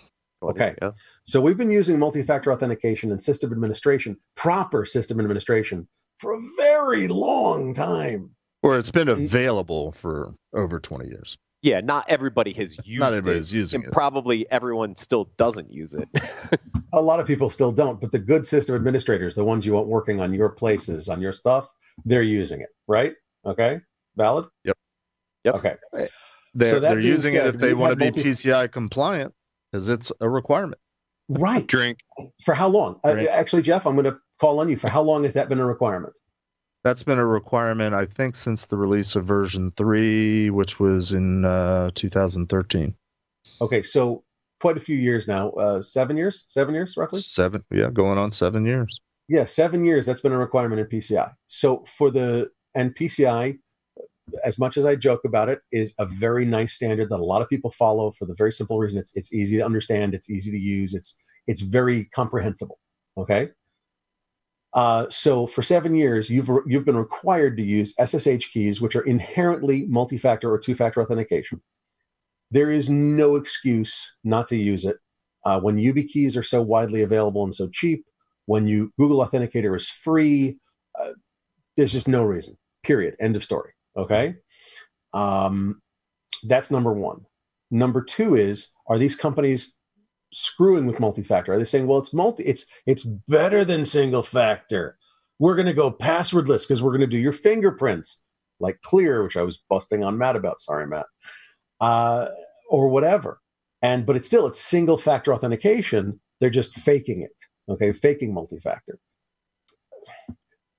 Okay. 0.44 0.76
Yeah. 0.82 0.92
So 1.24 1.42
we've 1.42 1.58
been 1.58 1.72
using 1.72 1.98
multi-factor 1.98 2.52
authentication 2.52 3.12
and 3.12 3.22
system 3.22 3.52
administration, 3.52 4.18
proper 4.36 4.86
system 4.86 5.20
administration, 5.20 5.88
for 6.20 6.34
a 6.34 6.40
very 6.58 7.08
long 7.08 7.74
time. 7.74 8.32
Or 8.64 8.78
it's 8.78 8.92
been 8.92 9.08
mm. 9.08 9.26
available 9.26 9.92
for 9.92 10.34
over 10.54 10.80
20 10.80 11.08
years. 11.08 11.38
Yeah, 11.64 11.80
not 11.82 12.06
everybody 12.08 12.54
has 12.54 12.78
used 12.86 13.00
not 13.00 13.14
everybody's 13.14 13.54
it, 13.54 13.58
using 13.58 13.82
and 13.82 13.88
it. 13.88 13.92
Probably 13.92 14.50
everyone 14.52 14.96
still 14.96 15.32
doesn't 15.38 15.72
use 15.72 15.96
it. 15.96 16.08
a 16.94 17.02
lot 17.02 17.20
of 17.20 17.26
people 17.26 17.50
still 17.50 17.72
don't, 17.72 18.00
but 18.00 18.12
the 18.12 18.20
good 18.20 18.46
system 18.46 18.76
administrators, 18.76 19.34
the 19.34 19.44
ones 19.44 19.66
you 19.66 19.74
want 19.74 19.88
working 19.88 20.22
on 20.22 20.34
your 20.34 20.50
places, 20.50 21.10
on 21.10 21.20
your 21.20 21.34
stuff, 21.34 21.70
they're 22.06 22.22
using 22.22 22.62
it, 22.62 22.70
right? 22.88 23.16
Okay. 23.46 23.82
Valid? 24.16 24.46
Yep. 24.66 24.78
Yep. 25.46 25.56
Okay. 25.56 25.76
They're, 26.54 26.72
so 26.72 26.80
they're 26.80 27.00
using 27.00 27.34
said, 27.34 27.48
it 27.48 27.56
if 27.56 27.62
they 27.62 27.74
want 27.74 27.92
to 27.92 27.96
be 27.98 28.06
multi- 28.06 28.24
PCI 28.24 28.72
compliant. 28.72 29.34
Because 29.72 29.90
it's 29.90 30.12
a 30.22 30.30
requirement. 30.30 30.80
Right. 31.30 31.68
Drink. 31.68 32.00
For 32.44 32.54
how 32.54 32.70
long? 32.70 33.00
Uh, 33.04 33.26
actually, 33.30 33.62
Jeff, 33.62 33.86
I'm 33.86 33.96
going 33.96 34.06
to 34.06 34.18
call 34.40 34.60
on 34.60 34.70
you. 34.70 34.78
For 34.78 34.88
how 34.88 35.02
long 35.02 35.24
has 35.24 35.34
that 35.34 35.50
been 35.50 35.60
a 35.60 35.66
requirement? 35.66 36.18
That's 36.84 37.04
been 37.04 37.20
a 37.20 37.26
requirement, 37.26 37.94
I 37.94 38.06
think, 38.06 38.36
since 38.36 38.66
the 38.66 38.78
release 38.78 39.16
of 39.16 39.26
version 39.26 39.72
three, 39.76 40.50
which 40.50 40.80
was 40.80 41.12
in 41.12 41.44
uh, 41.44 41.90
2013. 41.96 42.96
Okay, 43.62 43.82
so 43.82 44.24
quite 44.62 44.78
a 44.78 44.80
few 44.80 44.96
years 44.96 45.28
now. 45.28 45.50
Uh, 45.52 45.82
seven 45.82 46.16
years? 46.16 46.46
Seven 46.48 46.74
years, 46.74 46.96
roughly? 46.96 47.20
Seven, 47.20 47.64
yeah, 47.72 47.90
going 47.92 48.18
on 48.18 48.32
seven 48.32 48.66
years. 48.66 49.02
Yeah, 49.28 49.46
seven 49.46 49.84
years. 49.84 50.06
That's 50.06 50.22
been 50.22 50.32
a 50.32 50.38
requirement 50.38 50.80
in 50.80 50.88
PCI. 50.88 51.34
So 51.48 51.84
for 51.84 52.10
the 52.10 52.52
and 52.74 52.96
PCI, 52.96 53.60
as 54.44 54.60
much 54.60 54.78
as 54.78 54.86
I 54.86 54.96
joke 54.96 55.22
about 55.26 55.50
it, 55.50 55.62
is 55.72 55.94
a 56.00 56.06
very 56.06 56.46
nice 56.46 56.74
standard 56.74 57.10
that 57.10 57.20
a 57.20 57.24
lot 57.24 57.42
of 57.42 57.50
people 57.50 57.72
follow 57.72 58.12
for 58.12 58.26
the 58.26 58.36
very 58.36 58.52
simple 58.52 58.80
reason 58.80 59.00
it's 59.00 59.16
it's 59.16 59.34
easy 59.34 59.58
to 59.58 59.66
understand, 59.66 60.14
it's 60.14 60.30
easy 60.30 60.52
to 60.52 60.58
use, 60.58 60.94
it's 60.94 61.18
it's 61.48 61.62
very 61.62 62.06
comprehensible. 62.06 62.80
Okay. 63.18 63.50
Uh, 64.74 65.08
so 65.10 65.48
for 65.48 65.64
seven 65.64 65.96
years, 65.96 66.30
you've 66.30 66.50
you've 66.68 66.86
been 66.86 66.98
required 66.98 67.58
to 67.58 67.64
use 67.64 67.96
SSH 68.04 68.52
keys, 68.52 68.82
which 68.82 68.96
are 68.96 69.02
inherently 69.02 69.86
multi-factor 69.88 70.52
or 70.52 70.60
two-factor 70.60 71.02
authentication. 71.02 71.62
There 72.52 72.72
is 72.72 72.90
no 72.90 73.36
excuse 73.36 74.16
not 74.24 74.48
to 74.50 74.58
use 74.58 74.86
it. 74.86 74.98
Uh, 75.46 75.60
when 75.60 75.78
YubiKeys 75.78 76.38
are 76.38 76.44
so 76.44 76.62
widely 76.62 77.02
available 77.02 77.44
and 77.44 77.56
so 77.56 77.70
cheap, 77.70 78.06
when 78.46 78.68
you 78.68 78.92
Google 79.00 79.26
Authenticator 79.26 79.76
is 79.76 79.90
free, 79.90 80.60
uh, 81.00 81.14
there's 81.76 81.94
just 81.94 82.08
no 82.08 82.24
reason. 82.24 82.56
Period. 82.84 83.16
End 83.20 83.36
of 83.36 83.44
story. 83.44 83.72
Okay. 83.98 84.36
Um, 85.14 85.82
that's 86.44 86.72
number 86.72 86.94
one. 86.94 87.26
Number 87.72 88.04
two 88.04 88.36
is: 88.36 88.70
Are 88.88 88.98
these 88.98 89.16
companies 89.16 89.78
screwing 90.34 90.86
with 90.86 91.00
multi-factor? 91.00 91.54
Are 91.54 91.58
they 91.58 91.64
saying, 91.64 91.88
"Well, 91.88 92.00
it's 92.00 92.14
multi, 92.14 92.44
it's 92.44 92.66
it's 92.86 93.04
better 93.06 93.66
than 93.66 93.86
single 93.86 94.24
factor. 94.24 94.98
We're 95.40 95.56
going 95.56 95.68
to 95.68 95.74
go 95.74 95.92
passwordless 95.92 96.68
because 96.68 96.82
we're 96.82 96.92
going 96.92 97.02
to 97.02 97.08
do 97.08 97.18
your 97.18 97.32
fingerprints 97.32 98.24
like 98.60 98.82
Clear, 98.82 99.24
which 99.24 99.38
I 99.38 99.44
was 99.44 99.62
busting 99.70 100.04
on 100.04 100.18
Matt 100.18 100.36
about. 100.36 100.60
Sorry, 100.60 100.88
Matt, 100.88 101.08
uh, 101.82 102.28
or 102.70 102.90
whatever." 102.90 103.40
And 103.82 104.06
but 104.06 104.16
it's 104.16 104.28
still 104.28 104.48
it's 104.48 104.62
single-factor 104.62 105.34
authentication. 105.34 106.20
They're 106.40 106.50
just 106.50 106.76
faking 106.76 107.22
it. 107.22 107.44
Okay, 107.70 107.92
faking 107.92 108.34
multi-factor. 108.34 109.00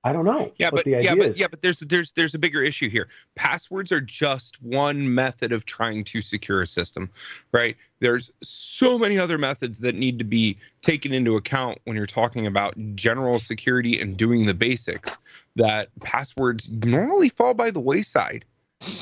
I 0.03 0.13
don't 0.13 0.23
know 0.23 0.53
Yeah, 0.57 0.67
what 0.67 0.75
but 0.77 0.85
the 0.85 0.95
idea 0.95 1.11
yeah, 1.11 1.15
but 1.15 1.25
is. 1.27 1.39
yeah, 1.39 1.47
but 1.49 1.61
there's 1.61 1.79
there's 1.79 2.13
there's 2.13 2.33
a 2.33 2.39
bigger 2.39 2.63
issue 2.63 2.89
here. 2.89 3.09
Passwords 3.35 3.91
are 3.91 3.99
just 3.99 4.61
one 4.61 5.13
method 5.13 5.51
of 5.51 5.65
trying 5.65 6.05
to 6.05 6.21
secure 6.21 6.61
a 6.61 6.67
system, 6.67 7.09
right? 7.51 7.75
There's 7.99 8.31
so 8.41 8.97
many 8.97 9.19
other 9.19 9.37
methods 9.37 9.79
that 9.79 9.95
need 9.95 10.17
to 10.19 10.23
be 10.23 10.57
taken 10.81 11.13
into 11.13 11.35
account 11.35 11.79
when 11.83 11.97
you're 11.97 12.05
talking 12.05 12.47
about 12.47 12.75
general 12.95 13.39
security 13.39 13.99
and 13.99 14.15
doing 14.15 14.45
the 14.45 14.53
basics 14.53 15.17
that 15.57 15.89
passwords 15.99 16.69
normally 16.69 17.27
fall 17.27 17.53
by 17.53 17.69
the 17.69 17.81
wayside. 17.81 18.45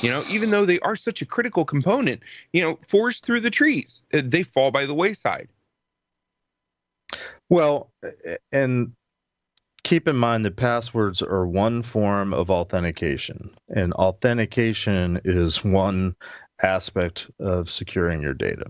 You 0.02 0.10
know, 0.10 0.24
even 0.32 0.50
though 0.50 0.66
they 0.66 0.80
are 0.80 0.96
such 0.96 1.22
a 1.22 1.26
critical 1.28 1.64
component, 1.64 2.22
you 2.54 2.64
know, 2.64 2.80
forced 2.88 3.24
through 3.24 3.42
the 3.42 3.52
trees, 3.52 4.02
they 4.12 4.42
fall 4.42 4.72
by 4.72 4.88
the 4.88 4.96
wayside. 4.96 5.50
Well, 7.50 7.92
and 8.52 8.94
keep 9.88 10.06
in 10.06 10.18
mind 10.18 10.44
that 10.44 10.58
passwords 10.58 11.22
are 11.22 11.48
one 11.48 11.82
form 11.82 12.34
of 12.34 12.52
authentication, 12.52 13.52
and 13.70 13.94
authentication 13.94 15.22
is 15.24 15.64
one 15.64 16.14
aspect 16.62 17.32
of 17.40 17.70
securing 17.70 18.22
your 18.22 18.34
data. 18.34 18.70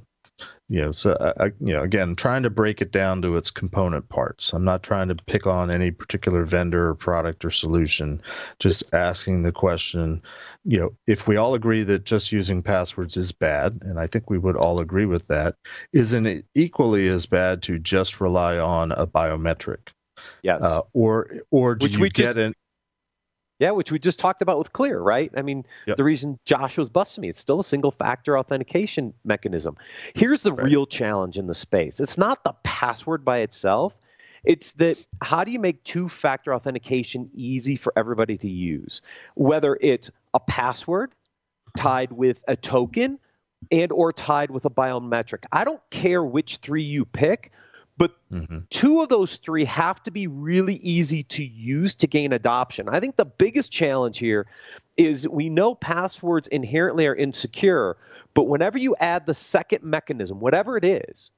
You 0.70 0.82
know, 0.82 0.92
so 0.92 1.18
I, 1.40 1.46
you 1.60 1.74
know, 1.74 1.82
again, 1.82 2.16
trying 2.16 2.44
to 2.44 2.52
break 2.52 2.82
it 2.84 2.92
down 2.92 3.24
to 3.24 3.36
its 3.36 3.50
component 3.50 4.10
parts. 4.10 4.54
I'm 4.54 4.64
not 4.64 4.84
trying 4.84 5.08
to 5.08 5.16
pick 5.16 5.48
on 5.48 5.72
any 5.72 5.90
particular 5.90 6.44
vendor 6.44 6.90
or 6.90 6.94
product 6.94 7.44
or 7.44 7.50
solution. 7.50 8.22
Just 8.60 8.84
asking 8.94 9.42
the 9.42 9.52
question, 9.52 10.22
you 10.66 10.80
know, 10.80 10.96
if 11.08 11.26
we 11.26 11.36
all 11.36 11.56
agree 11.56 11.82
that 11.82 12.06
just 12.06 12.32
using 12.32 12.62
passwords 12.62 13.18
is 13.18 13.32
bad, 13.32 13.80
and 13.82 13.98
I 13.98 14.06
think 14.06 14.30
we 14.30 14.38
would 14.38 14.58
all 14.58 14.82
agree 14.82 15.08
with 15.08 15.28
that, 15.30 15.56
isn't 15.94 16.28
it 16.28 16.46
equally 16.54 17.08
as 17.08 17.26
bad 17.26 17.64
to 17.64 17.80
just 17.80 18.22
rely 18.22 18.60
on 18.60 18.92
a 18.92 19.08
biometric? 19.08 19.90
Yes. 20.44 20.62
Uh, 20.62 20.82
or 20.94 21.28
or 21.52 21.76
do 21.76 21.86
Which 21.86 21.96
you 21.96 22.02
we 22.02 22.10
get 22.10 22.24
just- 22.36 22.38
in? 22.38 22.54
Yeah, 23.60 23.72
which 23.72 23.92
we 23.92 23.98
just 23.98 24.20
talked 24.20 24.44
about 24.44 24.60
with 24.60 24.72
Clear, 24.72 25.00
right? 25.00 25.32
I 25.36 25.42
mean, 25.42 25.66
Yep. 25.88 25.98
the 25.98 26.04
reason 26.04 26.38
Josh 26.46 26.78
was 26.78 26.92
busting 26.92 27.24
me, 27.24 27.30
it's 27.30 27.40
still 27.40 27.60
a 27.60 27.64
single 27.64 27.90
factor 27.90 28.38
authentication 28.38 29.16
mechanism. 29.26 29.76
Here's 30.14 30.44
the 30.44 30.54
Right. 30.54 30.66
real 30.66 30.86
challenge 30.86 31.40
in 31.40 31.48
the 31.48 31.56
space 31.56 32.00
it's 32.00 32.20
not 32.20 32.44
the 32.44 32.54
password 32.64 33.26
by 33.26 33.40
itself, 33.40 33.98
it's 34.44 34.74
that 34.74 35.04
how 35.24 35.44
do 35.44 35.50
you 35.50 35.58
make 35.60 35.84
two 35.86 36.08
factor 36.08 36.54
authentication 36.54 37.32
easy 37.34 37.76
for 37.76 37.92
everybody 37.96 38.38
to 38.38 38.48
use? 38.48 39.02
Whether 39.34 39.76
it's 39.82 40.12
a 40.36 40.40
password 40.40 41.14
tied 41.76 42.12
with 42.12 42.44
a 42.48 42.56
token 42.56 43.18
and 43.72 43.92
or 43.92 44.14
tied 44.14 44.52
with 44.52 44.66
a 44.66 44.70
biometric. 44.70 45.46
I 45.52 45.64
don't 45.64 45.82
care 45.90 46.24
which 46.24 46.58
three 46.58 46.84
you 46.84 47.06
pick, 47.06 47.52
but 47.98 48.16
Mhm. 48.32 48.70
two 48.70 49.02
of 49.02 49.10
those 49.10 49.38
three 49.38 49.66
have 49.66 50.04
to 50.04 50.12
be 50.12 50.28
really 50.28 50.76
easy 50.76 51.24
to 51.24 51.44
use 51.44 51.96
to 51.96 52.08
gain 52.08 52.34
adoption. 52.34 52.90
I 52.90 53.00
think 53.00 53.16
the 53.16 53.26
biggest 53.26 53.72
challenge 53.72 54.20
here 54.20 54.46
is 54.98 55.28
we 55.28 55.50
know 55.50 55.76
passwords 55.76 56.48
inherently 56.48 57.08
are 57.08 57.16
insecure, 57.16 57.98
but 58.34 58.44
whenever 58.44 58.78
you 58.78 58.96
add 59.00 59.26
the 59.26 59.34
second 59.34 59.84
mechanism, 59.84 60.40
whatever 60.40 60.78
it 60.78 60.86
is, 60.86 61.32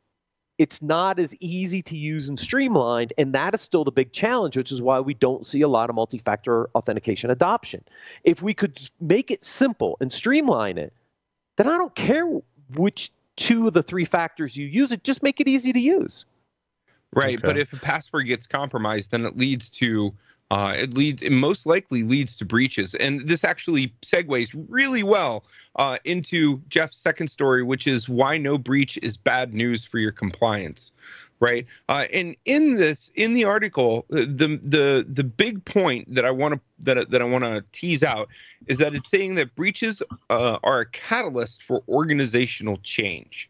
it's 0.58 0.82
not 0.82 1.20
as 1.20 1.34
easy 1.40 1.82
to 1.82 1.96
use 1.96 2.28
and 2.28 2.38
streamlined, 2.38 3.14
and 3.18 3.34
that 3.34 3.54
is 3.54 3.62
still 3.62 3.86
the 3.86 3.92
big 3.92 4.12
challenge, 4.12 4.58
which 4.58 4.74
is 4.74 4.82
why 4.82 5.00
we 5.00 5.14
don't 5.14 5.46
see 5.46 5.62
a 5.62 5.68
lot 5.70 5.90
of 5.90 5.96
multi-factor 5.96 6.70
authentication 6.76 7.30
adoption. 7.30 7.82
If 8.26 8.42
we 8.42 8.54
could 8.54 8.78
make 9.00 9.32
it 9.32 9.46
simple 9.46 9.96
and 10.02 10.12
streamline 10.12 10.78
it, 10.78 10.92
then 11.56 11.70
I 11.70 11.78
don't 11.78 11.96
care 11.96 12.26
which 12.76 13.12
two 13.38 13.68
of 13.68 13.74
the 13.74 13.84
three 13.84 14.04
factors 14.04 14.58
you 14.58 14.68
use, 14.68 14.92
it 14.92 15.06
just 15.06 15.24
make 15.24 15.40
it 15.40 15.48
easy 15.48 15.72
to 15.72 15.80
use. 15.80 16.26
Right, 17.14 17.42
but 17.42 17.58
if 17.58 17.74
a 17.74 17.78
password 17.78 18.28
gets 18.28 18.46
compromised, 18.46 19.12
then 19.12 19.26
it 19.26 19.36
leads 19.36 19.70
to 19.72 20.14
uh, 20.52 20.74
it 20.78 20.94
leads 20.94 21.22
it 21.22 21.32
most 21.32 21.66
likely 21.66 22.04
leads 22.04 22.36
to 22.38 22.46
breaches, 22.46 22.94
and 22.96 23.28
this 23.28 23.44
actually 23.44 23.94
segues 24.04 24.50
really 24.70 25.04
well 25.04 25.44
uh, 25.76 25.98
into 26.06 26.62
Jeff's 26.70 26.98
second 26.98 27.30
story, 27.30 27.64
which 27.64 27.88
is 27.88 28.10
why 28.10 28.38
no 28.38 28.58
breach 28.58 28.98
is 29.02 29.18
bad 29.18 29.54
news 29.54 29.84
for 29.86 30.00
your 30.00 30.12
compliance. 30.12 30.92
Right, 31.40 31.66
uh, 31.88 32.06
and 32.14 32.36
in 32.46 32.76
this 32.76 33.12
in 33.16 33.34
the 33.34 33.46
article, 33.46 34.06
the 34.10 34.60
the 34.64 35.06
the 35.08 35.24
big 35.24 35.64
point 35.66 36.14
that 36.14 36.26
I 36.26 36.32
want 36.32 36.56
to 36.56 36.60
that 36.80 37.10
that 37.10 37.22
I 37.22 37.26
want 37.26 37.46
to 37.46 37.64
tease 37.72 38.04
out 38.04 38.28
is 38.68 38.78
that 38.80 38.94
it's 38.94 39.10
saying 39.10 39.36
that 39.36 39.56
breaches 39.56 40.04
uh, 40.30 40.58
are 40.64 40.82
a 40.82 40.86
catalyst 40.88 41.64
for 41.64 41.82
organizational 41.88 42.78
change. 42.84 43.50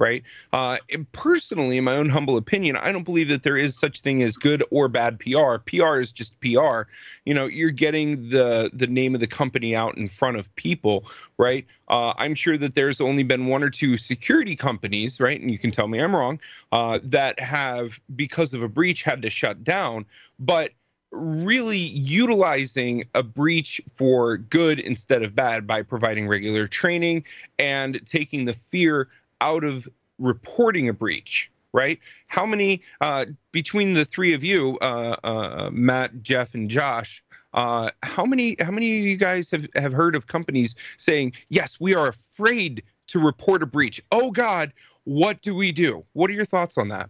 Right, 0.00 0.22
uh, 0.54 0.78
personally, 1.12 1.76
in 1.76 1.84
my 1.84 1.94
own 1.94 2.08
humble 2.08 2.38
opinion, 2.38 2.76
I 2.76 2.90
don't 2.90 3.02
believe 3.04 3.28
that 3.28 3.42
there 3.42 3.58
is 3.58 3.76
such 3.76 4.00
thing 4.00 4.22
as 4.22 4.34
good 4.34 4.64
or 4.70 4.88
bad 4.88 5.20
PR. 5.20 5.58
PR 5.58 5.98
is 5.98 6.10
just 6.10 6.40
PR. 6.40 6.88
You 7.26 7.34
know, 7.34 7.44
you're 7.44 7.70
getting 7.70 8.30
the 8.30 8.70
the 8.72 8.86
name 8.86 9.12
of 9.14 9.20
the 9.20 9.26
company 9.26 9.76
out 9.76 9.98
in 9.98 10.08
front 10.08 10.38
of 10.38 10.56
people, 10.56 11.04
right? 11.36 11.66
Uh, 11.88 12.14
I'm 12.16 12.34
sure 12.34 12.56
that 12.56 12.76
there's 12.76 13.02
only 13.02 13.24
been 13.24 13.48
one 13.48 13.62
or 13.62 13.68
two 13.68 13.98
security 13.98 14.56
companies, 14.56 15.20
right? 15.20 15.38
And 15.38 15.50
you 15.50 15.58
can 15.58 15.70
tell 15.70 15.86
me 15.86 16.00
I'm 16.00 16.16
wrong, 16.16 16.40
uh, 16.72 17.00
that 17.02 17.38
have 17.38 18.00
because 18.16 18.54
of 18.54 18.62
a 18.62 18.68
breach 18.68 19.02
had 19.02 19.20
to 19.20 19.28
shut 19.28 19.62
down, 19.62 20.06
but 20.38 20.70
really 21.12 21.76
utilizing 21.76 23.04
a 23.14 23.22
breach 23.22 23.80
for 23.96 24.38
good 24.38 24.78
instead 24.78 25.22
of 25.22 25.34
bad 25.34 25.66
by 25.66 25.82
providing 25.82 26.28
regular 26.28 26.66
training 26.66 27.24
and 27.58 28.00
taking 28.06 28.44
the 28.44 28.54
fear 28.70 29.08
out 29.40 29.64
of 29.64 29.88
reporting 30.18 30.88
a 30.88 30.92
breach 30.92 31.50
right 31.72 31.98
how 32.26 32.44
many 32.44 32.82
uh, 33.00 33.24
between 33.52 33.94
the 33.94 34.04
three 34.04 34.32
of 34.32 34.42
you 34.42 34.76
uh, 34.80 35.16
uh, 35.24 35.70
matt 35.72 36.22
jeff 36.22 36.54
and 36.54 36.68
josh 36.68 37.22
uh, 37.54 37.90
how 38.02 38.24
many 38.24 38.56
how 38.60 38.70
many 38.70 38.98
of 38.98 39.04
you 39.04 39.16
guys 39.16 39.50
have, 39.50 39.66
have 39.74 39.92
heard 39.92 40.14
of 40.14 40.26
companies 40.26 40.74
saying 40.98 41.32
yes 41.48 41.78
we 41.80 41.94
are 41.94 42.08
afraid 42.08 42.82
to 43.06 43.18
report 43.18 43.62
a 43.62 43.66
breach 43.66 44.02
oh 44.12 44.30
god 44.30 44.72
what 45.04 45.40
do 45.42 45.54
we 45.54 45.72
do 45.72 46.04
what 46.12 46.28
are 46.28 46.34
your 46.34 46.44
thoughts 46.44 46.76
on 46.76 46.88
that 46.88 47.08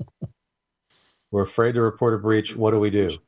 We're 1.30 1.42
afraid 1.42 1.74
to 1.74 1.82
report 1.82 2.14
a 2.14 2.18
breach. 2.18 2.56
What 2.56 2.70
do 2.70 2.80
we 2.80 2.90
do? 2.90 3.18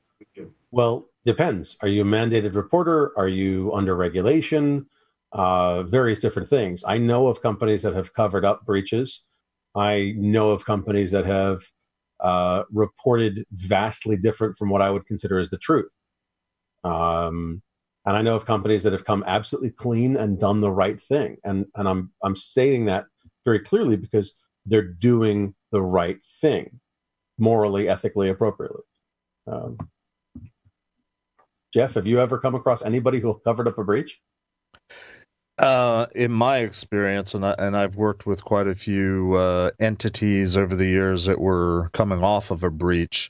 Well, 0.70 1.08
depends. 1.24 1.76
Are 1.82 1.88
you 1.88 2.02
a 2.02 2.04
mandated 2.04 2.54
reporter? 2.54 3.12
Are 3.18 3.28
you 3.28 3.72
under 3.74 3.94
regulation? 3.94 4.86
Uh, 5.32 5.84
various 5.84 6.18
different 6.18 6.48
things. 6.48 6.82
I 6.86 6.98
know 6.98 7.28
of 7.28 7.40
companies 7.40 7.82
that 7.82 7.94
have 7.94 8.12
covered 8.14 8.44
up 8.44 8.66
breaches. 8.66 9.24
I 9.76 10.14
know 10.16 10.50
of 10.50 10.64
companies 10.64 11.12
that 11.12 11.24
have 11.24 11.60
uh, 12.18 12.64
reported 12.72 13.44
vastly 13.52 14.16
different 14.16 14.56
from 14.56 14.70
what 14.70 14.82
I 14.82 14.90
would 14.90 15.06
consider 15.06 15.38
as 15.38 15.50
the 15.50 15.58
truth. 15.58 15.90
Um, 16.82 17.62
and 18.06 18.16
I 18.16 18.22
know 18.22 18.34
of 18.34 18.46
companies 18.46 18.82
that 18.82 18.92
have 18.92 19.04
come 19.04 19.22
absolutely 19.26 19.70
clean 19.70 20.16
and 20.16 20.38
done 20.38 20.60
the 20.60 20.70
right 20.70 21.00
thing. 21.00 21.36
And 21.44 21.66
and 21.76 21.88
I'm 21.88 22.10
I'm 22.22 22.36
stating 22.36 22.86
that 22.86 23.04
very 23.44 23.60
clearly 23.60 23.96
because 23.96 24.36
they're 24.66 24.82
doing 24.82 25.54
the 25.70 25.82
right 25.82 26.22
thing, 26.40 26.80
morally, 27.38 27.88
ethically, 27.88 28.28
appropriately. 28.28 28.82
Um, 29.46 29.78
Jeff, 31.72 31.94
have 31.94 32.06
you 32.06 32.20
ever 32.20 32.38
come 32.38 32.54
across 32.54 32.82
anybody 32.82 33.20
who 33.20 33.40
covered 33.44 33.68
up 33.68 33.78
a 33.78 33.84
breach? 33.84 34.20
Uh, 35.60 36.06
in 36.14 36.32
my 36.32 36.60
experience, 36.60 37.34
and 37.34 37.44
I, 37.44 37.54
and 37.58 37.76
I've 37.76 37.96
worked 37.96 38.24
with 38.24 38.42
quite 38.42 38.66
a 38.66 38.74
few 38.74 39.34
uh, 39.34 39.70
entities 39.78 40.56
over 40.56 40.74
the 40.74 40.86
years 40.86 41.26
that 41.26 41.38
were 41.38 41.90
coming 41.92 42.24
off 42.24 42.50
of 42.50 42.64
a 42.64 42.70
breach. 42.70 43.28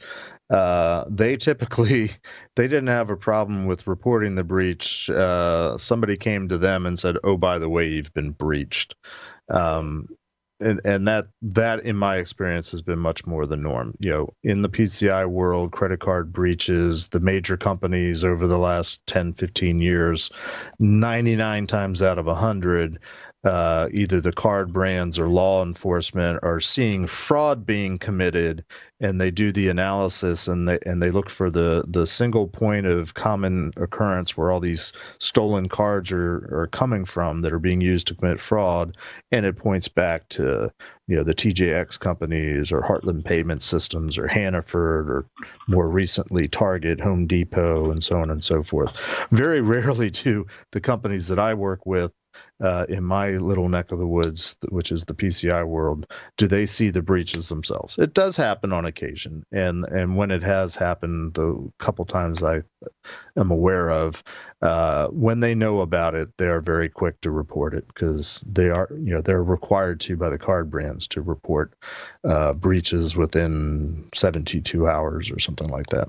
Uh, 0.49 1.05
they 1.11 1.37
typically 1.37 2.11
they 2.57 2.69
didn't 2.69 2.87
have 2.87 3.11
a 3.11 3.17
problem 3.17 3.67
with 3.67 3.89
reporting 3.89 4.37
the 4.37 4.45
breach. 4.45 5.11
Uh, 5.11 5.77
somebody 5.77 6.17
came 6.17 6.49
to 6.49 6.59
them 6.59 6.87
and 6.87 7.01
said, 7.01 7.17
"Oh, 7.25 7.37
by 7.37 7.59
the 7.59 7.69
way, 7.69 7.89
you've 7.89 8.15
been 8.15 8.31
breached." 8.31 8.95
Um, 9.51 10.07
and 10.61 10.81
and 10.85 11.09
that 11.09 11.27
that 11.43 11.85
in 11.85 11.97
my 11.97 12.17
experience 12.17 12.71
has 12.71 12.83
been 12.83 12.99
much 12.99 13.27
more 13.27 13.47
the 13.47 13.57
norm. 13.57 13.95
You 14.01 14.11
know 14.11 14.29
in 14.43 14.63
the 14.63 14.69
pci 14.69 15.27
world 15.29 15.73
credit 15.73 16.01
card 16.01 16.33
breaches 16.33 17.09
the 17.09 17.21
major 17.21 17.57
companies 17.57 18.25
over 18.25 18.47
the 18.47 18.59
last 18.59 19.07
10 19.07 19.33
15 19.35 19.79
years 19.81 20.31
99 20.79 21.67
times 21.67 22.03
out 22.03 22.19
of 22.19 22.27
100 22.27 22.99
uh, 23.45 23.89
either 23.93 24.21
the 24.21 24.33
card 24.33 24.73
brands 24.73 25.19
or 25.19 25.29
law 25.29 25.63
enforcement 25.63 26.39
are 26.43 26.61
seeing 26.61 27.07
fraud 27.07 27.65
being 27.65 27.99
committed 27.99 28.65
and 29.01 29.19
they 29.19 29.31
do 29.31 29.51
the 29.51 29.69
analysis 29.69 30.47
and 30.47 30.69
they 30.69 30.79
and 30.85 31.03
they 31.03 31.11
look 31.11 31.31
for 31.31 31.51
the 31.51 31.83
the 31.89 32.07
single 32.07 32.47
point 32.47 32.87
of 32.87 33.15
common 33.15 33.73
occurrence 33.79 34.37
where 34.37 34.51
all 34.51 34.61
these 34.61 34.93
stolen 35.19 35.69
cards 35.69 36.13
are 36.13 36.49
are 36.53 36.69
coming 36.71 37.07
from 37.07 37.41
that 37.41 37.53
are 37.53 37.59
being 37.59 37.81
used 37.81 38.07
to 38.07 38.15
commit 38.15 38.39
fraud 38.39 38.95
and 39.33 39.47
it 39.47 39.57
points 39.57 39.89
back 39.89 40.29
to 40.29 40.71
you 41.07 41.17
know 41.17 41.25
the 41.25 41.35
TJX 41.35 41.99
companies 41.99 42.71
or 42.71 42.83
Heartland 42.83 43.25
Payment 43.25 43.63
Systems 43.63 44.19
or 44.19 44.29
Hannaford 44.29 45.11
or 45.11 45.27
more 45.67 45.89
recently 45.89 46.47
Target, 46.47 47.01
Home 47.01 47.27
Depot 47.27 47.91
and 47.91 48.05
so 48.05 48.19
on 48.19 48.31
and 48.31 48.45
so 48.45 48.63
forth. 48.63 49.27
Very 49.31 49.61
rarely 49.61 50.11
do 50.11 50.47
the 50.73 50.81
companies 50.81 51.27
that 51.29 51.39
I 51.39 51.55
work 51.55 51.85
with 51.87 52.13
uh, 52.61 52.87
in 52.89 53.05
my 53.05 53.31
little 53.31 53.69
neck 53.69 53.93
of 53.93 53.99
the 53.99 54.07
woods, 54.07 54.57
which 54.69 54.93
is 54.93 55.05
the 55.05 55.15
PCI 55.15 55.67
world, 55.67 56.07
do 56.37 56.47
they 56.47 56.67
see 56.67 56.91
the 56.91 57.03
breaches 57.03 57.49
themselves? 57.49 57.99
It 57.99 58.15
does 58.15 58.37
happen 58.37 58.73
on 58.73 58.85
occasion, 58.85 59.45
and 59.53 59.85
and 59.89 60.17
when 60.17 60.31
it 60.31 60.43
has 60.43 60.75
happened, 60.75 61.35
the 61.35 61.71
couple 61.79 62.05
times 62.05 62.43
I 62.43 62.63
am 63.37 63.51
aware 63.51 63.91
of, 63.91 64.23
uh, 64.63 65.09
when 65.09 65.41
they 65.41 65.55
know 65.55 65.81
about 65.81 66.15
it, 66.15 66.31
they 66.37 66.49
are 66.49 66.61
very 66.61 66.89
quick 66.89 67.21
to 67.23 67.31
report 67.31 67.75
it 67.75 67.87
because 67.89 68.45
they 68.47 68.71
are 68.71 68.89
you 68.93 69.15
know 69.15 69.21
they're 69.21 69.43
required 69.43 70.01
to 70.01 70.17
by 70.17 70.29
the 70.29 70.39
card 70.39 70.71
brands 70.71 71.09
to 71.09 71.23
report 71.23 71.75
uh, 72.25 72.53
breaches 72.53 73.17
within 73.17 74.09
72 74.15 74.89
hours 74.89 75.31
or 75.31 75.39
something 75.39 75.69
like 75.69 75.87
that. 75.87 76.09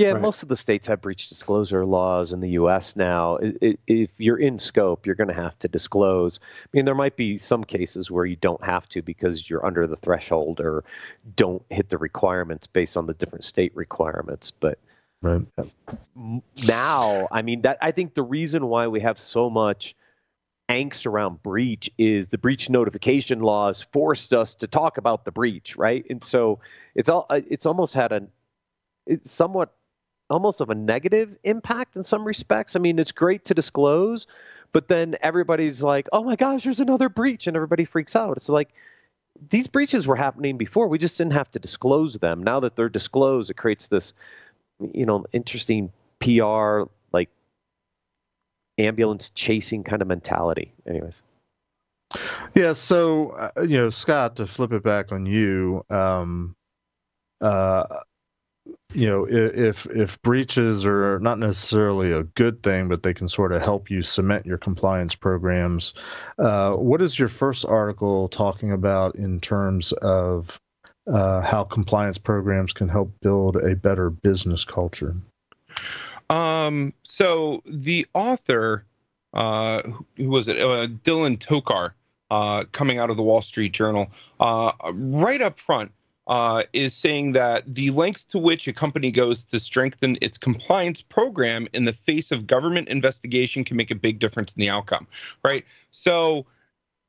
Yeah, 0.00 0.12
right. 0.12 0.22
most 0.22 0.42
of 0.42 0.48
the 0.48 0.56
states 0.56 0.86
have 0.86 1.02
breach 1.02 1.28
disclosure 1.28 1.84
laws 1.84 2.32
in 2.32 2.40
the 2.40 2.52
U.S. 2.52 2.96
now. 2.96 3.38
If 3.42 4.08
you're 4.16 4.38
in 4.38 4.58
scope, 4.58 5.04
you're 5.04 5.14
going 5.14 5.28
to 5.28 5.34
have 5.34 5.58
to 5.58 5.68
disclose. 5.68 6.40
I 6.42 6.68
mean, 6.72 6.86
there 6.86 6.94
might 6.94 7.16
be 7.16 7.36
some 7.36 7.64
cases 7.64 8.10
where 8.10 8.24
you 8.24 8.36
don't 8.36 8.64
have 8.64 8.88
to 8.90 9.02
because 9.02 9.50
you're 9.50 9.64
under 9.64 9.86
the 9.86 9.96
threshold 9.96 10.60
or 10.60 10.84
don't 11.36 11.62
hit 11.68 11.90
the 11.90 11.98
requirements 11.98 12.66
based 12.66 12.96
on 12.96 13.04
the 13.04 13.12
different 13.12 13.44
state 13.44 13.76
requirements. 13.76 14.52
But 14.52 14.78
right. 15.20 15.46
Uh, 15.58 15.64
now, 16.66 17.28
I 17.30 17.42
mean, 17.42 17.60
that 17.62 17.76
I 17.82 17.90
think 17.90 18.14
the 18.14 18.22
reason 18.22 18.68
why 18.68 18.86
we 18.86 19.00
have 19.00 19.18
so 19.18 19.50
much 19.50 19.94
angst 20.70 21.04
around 21.04 21.42
breach 21.42 21.90
is 21.98 22.28
the 22.28 22.38
breach 22.38 22.70
notification 22.70 23.40
laws 23.40 23.82
forced 23.92 24.32
us 24.32 24.54
to 24.54 24.66
talk 24.66 24.96
about 24.96 25.26
the 25.26 25.30
breach, 25.30 25.76
right? 25.76 26.06
And 26.08 26.24
so 26.24 26.60
it's 26.94 27.10
all 27.10 27.26
uh, 27.28 27.42
it's 27.46 27.66
almost 27.66 27.92
had 27.92 28.12
a 28.12 28.28
it's 29.06 29.30
somewhat 29.30 29.74
almost 30.30 30.60
of 30.60 30.70
a 30.70 30.74
negative 30.74 31.36
impact 31.44 31.96
in 31.96 32.04
some 32.04 32.24
respects. 32.24 32.76
I 32.76 32.78
mean, 32.78 32.98
it's 32.98 33.12
great 33.12 33.46
to 33.46 33.54
disclose, 33.54 34.26
but 34.72 34.88
then 34.88 35.16
everybody's 35.20 35.82
like, 35.82 36.08
"Oh 36.12 36.22
my 36.22 36.36
gosh, 36.36 36.64
there's 36.64 36.80
another 36.80 37.08
breach," 37.08 37.46
and 37.46 37.56
everybody 37.56 37.84
freaks 37.84 38.14
out. 38.14 38.36
It's 38.36 38.48
like 38.48 38.70
these 39.48 39.66
breaches 39.66 40.06
were 40.06 40.16
happening 40.16 40.58
before. 40.58 40.88
We 40.88 40.98
just 40.98 41.18
didn't 41.18 41.32
have 41.32 41.50
to 41.52 41.58
disclose 41.58 42.14
them. 42.14 42.42
Now 42.42 42.60
that 42.60 42.76
they're 42.76 42.88
disclosed, 42.88 43.50
it 43.50 43.56
creates 43.56 43.88
this, 43.88 44.12
you 44.92 45.06
know, 45.06 45.24
interesting 45.32 45.92
PR 46.18 46.82
like 47.12 47.30
ambulance 48.78 49.30
chasing 49.30 49.84
kind 49.84 50.02
of 50.02 50.08
mentality. 50.08 50.72
Anyways. 50.86 51.22
Yeah. 52.54 52.72
So 52.72 53.30
uh, 53.30 53.62
you 53.62 53.78
know, 53.78 53.90
Scott, 53.90 54.36
to 54.36 54.46
flip 54.46 54.72
it 54.72 54.82
back 54.82 55.12
on 55.12 55.26
you. 55.26 55.84
Um, 55.90 56.54
uh, 57.40 57.84
you 58.92 59.06
know 59.06 59.26
if 59.28 59.86
if 59.86 60.20
breaches 60.22 60.84
are 60.84 61.18
not 61.20 61.38
necessarily 61.38 62.12
a 62.12 62.24
good 62.24 62.62
thing 62.62 62.88
but 62.88 63.02
they 63.02 63.14
can 63.14 63.28
sort 63.28 63.52
of 63.52 63.62
help 63.62 63.90
you 63.90 64.02
cement 64.02 64.46
your 64.46 64.58
compliance 64.58 65.14
programs 65.14 65.94
uh, 66.38 66.74
what 66.74 67.00
is 67.00 67.18
your 67.18 67.28
first 67.28 67.64
article 67.64 68.28
talking 68.28 68.72
about 68.72 69.14
in 69.14 69.40
terms 69.40 69.92
of 70.02 70.60
uh, 71.12 71.40
how 71.40 71.64
compliance 71.64 72.18
programs 72.18 72.72
can 72.72 72.88
help 72.88 73.12
build 73.20 73.56
a 73.56 73.74
better 73.74 74.10
business 74.10 74.64
culture? 74.64 75.14
Um 76.28 76.92
so 77.02 77.62
the 77.64 78.06
author 78.14 78.84
uh 79.34 79.82
who 80.16 80.28
was 80.28 80.48
it? 80.48 80.58
Uh, 80.58 80.86
dylan 81.04 81.38
tokar 81.38 81.92
uh, 82.30 82.64
coming 82.70 82.98
out 82.98 83.10
of 83.10 83.16
the 83.16 83.22
wall 83.22 83.42
street 83.42 83.72
journal 83.72 84.08
uh, 84.38 84.72
right 84.92 85.42
up 85.42 85.58
front 85.58 85.90
uh, 86.30 86.62
is 86.72 86.94
saying 86.94 87.32
that 87.32 87.64
the 87.66 87.90
lengths 87.90 88.24
to 88.24 88.38
which 88.38 88.68
a 88.68 88.72
company 88.72 89.10
goes 89.10 89.44
to 89.44 89.58
strengthen 89.58 90.16
its 90.22 90.38
compliance 90.38 91.02
program 91.02 91.66
in 91.74 91.84
the 91.84 91.92
face 91.92 92.30
of 92.30 92.46
government 92.46 92.88
investigation 92.88 93.64
can 93.64 93.76
make 93.76 93.90
a 93.90 93.96
big 93.96 94.20
difference 94.20 94.54
in 94.54 94.60
the 94.60 94.68
outcome, 94.68 95.08
right? 95.44 95.64
So, 95.90 96.46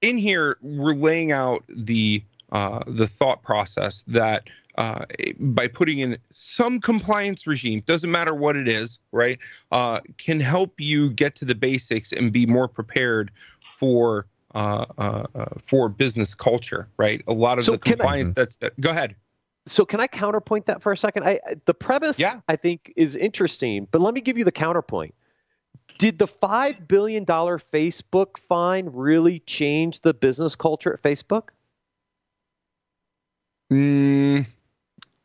in 0.01 0.17
here, 0.17 0.57
we're 0.62 0.95
laying 0.95 1.31
out 1.31 1.63
the 1.69 2.23
uh, 2.51 2.84
the 2.88 3.07
thought 3.07 3.43
process 3.43 4.03
that 4.07 4.49
uh, 4.79 5.05
by 5.39 5.67
putting 5.67 5.99
in 5.99 6.17
some 6.31 6.81
compliance 6.81 7.45
regime, 7.45 7.84
doesn't 7.86 8.10
matter 8.10 8.34
what 8.34 8.55
it 8.55 8.67
is, 8.67 8.97
right, 9.12 9.38
uh, 9.71 9.99
can 10.17 10.39
help 10.39 10.79
you 10.79 11.12
get 11.12 11.36
to 11.36 11.45
the 11.45 11.53
basics 11.53 12.12
and 12.12 12.34
be 12.34 12.47
more 12.47 12.67
prepared 12.67 13.29
for 13.77 14.25
Uh, 14.53 14.85
uh, 14.97 15.23
uh, 15.33 15.45
for 15.65 15.87
business 15.87 16.35
culture, 16.35 16.89
right? 16.97 17.23
A 17.27 17.33
lot 17.33 17.57
of 17.57 17.63
so 17.63 17.71
the 17.71 17.77
compliance 17.77 18.33
I, 18.35 18.41
that's 18.41 18.57
that. 18.57 18.77
Go 18.81 18.89
ahead. 18.89 19.15
So 19.65 19.85
can 19.85 20.01
I 20.01 20.07
counterpoint 20.07 20.65
that 20.65 20.81
for 20.81 20.91
a 20.91 20.97
second? 20.97 21.23
I 21.23 21.39
the 21.65 21.73
premise 21.73 22.19
yeah. 22.19 22.41
I 22.49 22.57
think 22.57 22.91
is 22.97 23.15
interesting, 23.15 23.87
but 23.91 24.01
let 24.01 24.13
me 24.13 24.19
give 24.19 24.37
you 24.37 24.43
the 24.43 24.51
counterpoint. 24.51 25.15
Did 25.99 26.19
the 26.19 26.27
five 26.27 26.85
billion 26.85 27.23
dollar 27.23 27.59
Facebook 27.59 28.37
fine 28.37 28.89
really 28.91 29.39
change 29.39 30.01
the 30.01 30.13
business 30.13 30.57
culture 30.57 30.93
at 30.93 31.01
Facebook? 31.01 31.49
Mm, 33.71 34.45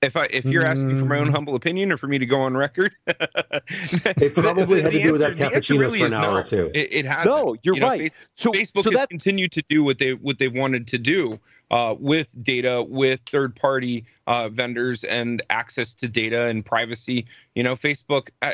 if 0.03 0.17
I 0.17 0.27
if 0.27 0.45
you're 0.45 0.65
asking 0.65 0.99
for 0.99 1.05
my 1.07 1.19
own 1.19 1.29
mm. 1.29 1.33
humble 1.33 1.55
opinion 1.55 1.91
or 1.91 1.97
for 1.97 2.07
me 2.07 2.19
to 2.19 2.27
go 2.27 2.41
on 2.41 2.57
record, 2.57 2.93
it 3.07 4.35
probably 4.35 4.81
the, 4.81 4.83
had 4.83 4.93
to 4.93 5.03
do 5.03 5.13
with 5.13 5.21
that 5.23 5.37
cappuccino 5.37 5.81
really 5.81 6.01
for 6.01 6.07
an 6.07 6.13
hour 6.13 6.33
no. 6.33 6.37
or 6.39 6.43
two. 6.43 6.71
It, 6.75 6.93
it 6.93 7.07
has. 7.07 7.25
No, 7.25 7.57
you're 7.63 7.75
you 7.75 7.81
know, 7.81 7.89
right. 7.89 8.13
so 8.35 8.53
Facebook 8.53 8.85
so 8.85 8.91
has 8.91 9.07
continued 9.07 9.53
to 9.53 9.63
do 9.69 9.83
what 9.83 9.99
they 9.99 10.15
what 10.15 10.39
they 10.39 10.49
wanted 10.49 10.87
to 10.89 10.99
do 10.99 11.39
uh, 11.71 11.95
with 11.99 12.29
data, 12.43 12.85
with 12.87 13.21
third 13.31 13.57
party 13.57 14.05
uh, 14.27 14.49
vendors, 14.51 15.03
and 15.05 15.43
access 15.49 15.95
to 15.95 16.09
data 16.09 16.43
and 16.43 16.65
privacy. 16.65 17.27
You 17.55 17.63
know, 17.63 17.75
Facebook, 17.75 18.29
uh, 18.43 18.53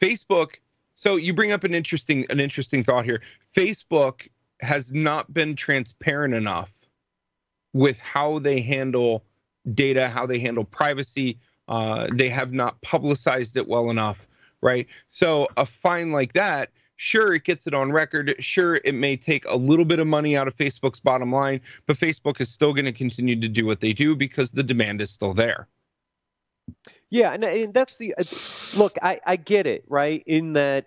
Facebook. 0.00 0.56
So 0.94 1.16
you 1.16 1.34
bring 1.34 1.52
up 1.52 1.64
an 1.64 1.74
interesting 1.74 2.26
an 2.30 2.40
interesting 2.40 2.84
thought 2.84 3.04
here. 3.04 3.20
Facebook 3.54 4.28
has 4.60 4.92
not 4.92 5.32
been 5.32 5.56
transparent 5.56 6.34
enough 6.34 6.72
with 7.72 7.98
how 7.98 8.38
they 8.38 8.60
handle 8.60 9.24
data, 9.74 10.08
how 10.08 10.26
they 10.26 10.38
handle 10.38 10.64
privacy. 10.64 11.38
Uh, 11.68 12.08
they 12.12 12.28
have 12.28 12.52
not 12.52 12.80
publicized 12.82 13.56
it 13.56 13.68
well 13.68 13.90
enough, 13.90 14.26
right? 14.60 14.86
So 15.08 15.46
a 15.56 15.64
fine 15.64 16.10
like 16.10 16.32
that, 16.32 16.70
sure, 16.96 17.32
it 17.32 17.44
gets 17.44 17.66
it 17.66 17.74
on 17.74 17.92
record. 17.92 18.34
Sure, 18.40 18.80
it 18.84 18.94
may 18.94 19.16
take 19.16 19.44
a 19.46 19.56
little 19.56 19.84
bit 19.84 20.00
of 20.00 20.06
money 20.06 20.36
out 20.36 20.48
of 20.48 20.56
Facebook's 20.56 21.00
bottom 21.00 21.32
line, 21.32 21.60
but 21.86 21.96
Facebook 21.96 22.40
is 22.40 22.50
still 22.50 22.74
going 22.74 22.84
to 22.84 22.92
continue 22.92 23.38
to 23.40 23.48
do 23.48 23.64
what 23.64 23.80
they 23.80 23.92
do 23.92 24.16
because 24.16 24.50
the 24.50 24.62
demand 24.62 25.00
is 25.00 25.10
still 25.10 25.32
there. 25.32 25.68
Yeah, 27.10 27.32
and, 27.32 27.42
and 27.42 27.74
that's 27.74 27.96
the 27.96 28.14
uh, 28.14 28.24
look. 28.78 28.96
I, 29.02 29.20
I 29.26 29.36
get 29.36 29.66
it, 29.66 29.84
right? 29.88 30.22
In 30.26 30.52
that 30.52 30.86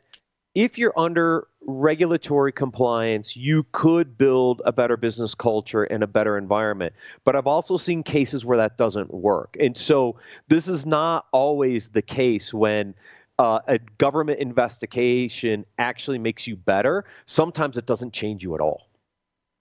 if 0.55 0.77
you're 0.77 0.97
under 0.97 1.47
regulatory 1.65 2.51
compliance, 2.51 3.35
you 3.35 3.65
could 3.71 4.17
build 4.17 4.61
a 4.65 4.71
better 4.71 4.97
business 4.97 5.35
culture 5.35 5.83
and 5.83 6.03
a 6.03 6.07
better 6.07 6.37
environment. 6.37 6.93
But 7.23 7.35
I've 7.35 7.47
also 7.47 7.77
seen 7.77 8.03
cases 8.03 8.45
where 8.45 8.57
that 8.57 8.77
doesn't 8.77 9.13
work. 9.13 9.55
And 9.59 9.77
so 9.77 10.17
this 10.47 10.67
is 10.67 10.85
not 10.85 11.25
always 11.31 11.89
the 11.89 12.01
case 12.01 12.53
when 12.53 12.95
uh, 13.39 13.59
a 13.67 13.79
government 13.97 14.39
investigation 14.39 15.65
actually 15.77 16.19
makes 16.19 16.47
you 16.47 16.55
better. 16.55 17.05
Sometimes 17.25 17.77
it 17.77 17.85
doesn't 17.85 18.13
change 18.13 18.43
you 18.43 18.55
at 18.55 18.61
all. 18.61 18.89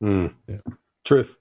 Mm. 0.02 0.34
Yeah. 0.48 0.56
Truth. 1.04 1.38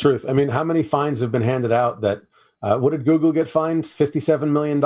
Truth. 0.00 0.24
I 0.28 0.32
mean, 0.32 0.48
how 0.48 0.64
many 0.64 0.82
fines 0.82 1.20
have 1.20 1.32
been 1.32 1.42
handed 1.42 1.72
out 1.72 2.00
that 2.00 2.22
uh, 2.62 2.78
what 2.78 2.90
did 2.90 3.04
Google 3.04 3.32
get 3.32 3.48
fined? 3.48 3.84
$57 3.84 4.50
million. 4.50 4.82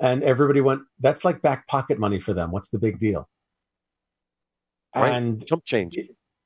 And 0.00 0.22
everybody 0.22 0.60
went, 0.60 0.82
that's 0.98 1.24
like 1.24 1.42
back 1.42 1.66
pocket 1.66 1.98
money 1.98 2.20
for 2.20 2.32
them. 2.32 2.50
What's 2.50 2.70
the 2.70 2.78
big 2.78 2.98
deal? 2.98 3.28
Right. 4.94 5.10
And 5.12 5.46
Jump 5.46 5.64
change. 5.64 5.96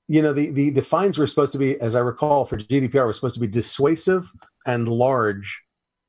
you 0.08 0.20
know 0.20 0.32
the, 0.32 0.50
the 0.50 0.70
the 0.70 0.82
fines 0.82 1.16
were 1.16 1.26
supposed 1.26 1.52
to 1.52 1.58
be 1.58 1.80
as 1.80 1.96
i 1.96 2.00
recall 2.00 2.44
for 2.44 2.58
gdpr 2.58 3.06
was 3.06 3.16
supposed 3.16 3.34
to 3.34 3.40
be 3.40 3.48
dissuasive 3.48 4.30
and 4.66 4.86
large 4.86 5.62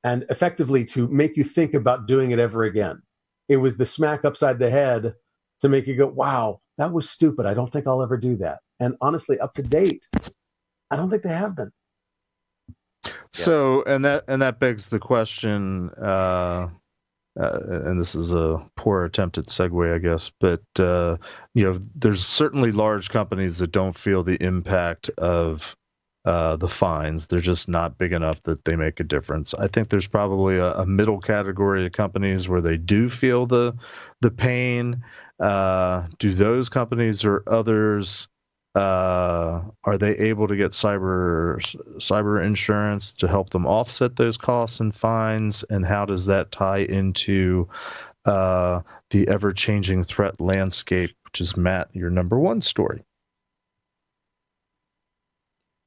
and 0.04 0.26
effectively 0.30 0.84
to 0.86 1.08
make 1.08 1.38
you 1.38 1.44
think 1.44 1.74
about 1.74 2.06
doing 2.06 2.32
it 2.32 2.38
ever 2.40 2.64
again. 2.64 3.02
It 3.48 3.58
was 3.58 3.78
the 3.78 3.86
smack 3.86 4.24
upside 4.26 4.60
the 4.60 4.70
head 4.70 5.14
to 5.62 5.70
make 5.70 5.88
you 5.88 5.96
go 5.96 6.08
wow 6.08 6.60
that 6.78 6.92
was 6.92 7.10
stupid. 7.10 7.46
I 7.46 7.54
don't 7.54 7.72
think 7.72 7.88
i'll 7.88 8.04
ever 8.04 8.18
do 8.18 8.36
that. 8.38 8.60
And 8.80 8.96
honestly 9.02 9.40
up 9.40 9.54
to 9.54 9.64
date 9.64 10.06
i 10.92 10.96
don't 10.96 11.10
think 11.10 11.24
they 11.24 11.30
have 11.30 11.56
been. 11.56 11.72
So, 13.34 13.84
and 13.84 14.04
that 14.06 14.24
and 14.28 14.42
that 14.42 14.60
begs 14.60 14.88
the 14.88 15.00
question, 15.00 15.90
uh, 15.92 16.70
uh, 17.40 17.60
and 17.86 18.00
this 18.00 18.16
is 18.16 18.34
a 18.34 18.66
poor 18.76 19.04
attempt 19.04 19.38
at 19.38 19.46
segue, 19.46 19.94
I 19.94 19.98
guess, 19.98 20.32
but 20.40 20.64
uh, 20.80 21.18
you 21.54 21.66
know, 21.66 21.80
there's 21.96 22.26
certainly 22.26 22.72
large 22.72 23.10
companies 23.10 23.58
that 23.60 23.72
don't 23.72 23.98
feel 23.98 24.24
the 24.24 24.42
impact 24.42 25.10
of 25.18 25.76
uh, 26.26 26.56
the 26.56 26.68
fines. 26.68 27.28
They're 27.28 27.40
just 27.40 27.70
not 27.70 27.98
big 27.98 28.12
enough 28.12 28.42
that 28.44 28.66
they 28.66 28.76
make 28.76 29.00
a 29.00 29.04
difference. 29.04 29.54
I 29.54 29.68
think 29.68 29.90
there's 29.90 30.08
probably 30.08 30.58
a, 30.58 30.74
a 30.74 30.86
middle 30.86 31.20
category 31.20 31.86
of 31.86 31.92
companies 31.92 32.50
where 32.50 32.62
they 32.62 32.78
do 32.78 33.10
feel 33.10 33.46
the 33.46 33.76
the 34.22 34.32
pain. 34.32 35.04
Uh, 35.40 36.08
do 36.18 36.32
those 36.32 36.70
companies 36.70 37.24
or 37.26 37.44
others? 37.48 38.28
Uh, 38.76 39.62
are 39.86 39.98
they 39.98 40.18
able 40.18 40.48
to 40.48 40.56
get 40.56 40.72
cyber 40.72 41.58
cyber 41.98 42.44
insurance 42.46 43.14
to 43.14 43.28
help 43.28 43.50
them 43.52 43.66
offset 43.66 44.18
those 44.18 44.38
costs 44.38 44.80
and 44.80 44.96
fines 44.96 45.64
and 45.70 45.86
how 45.86 46.06
does 46.06 46.26
that 46.26 46.52
tie 46.52 46.80
into 46.80 47.68
uh, 48.26 48.82
the 49.12 49.28
ever-changing 49.28 50.04
threat 50.04 50.40
landscape 50.42 51.16
which 51.26 51.40
is 51.42 51.56
matt 51.56 51.88
your 51.94 52.10
number 52.10 52.38
one 52.40 52.60
story 52.62 53.02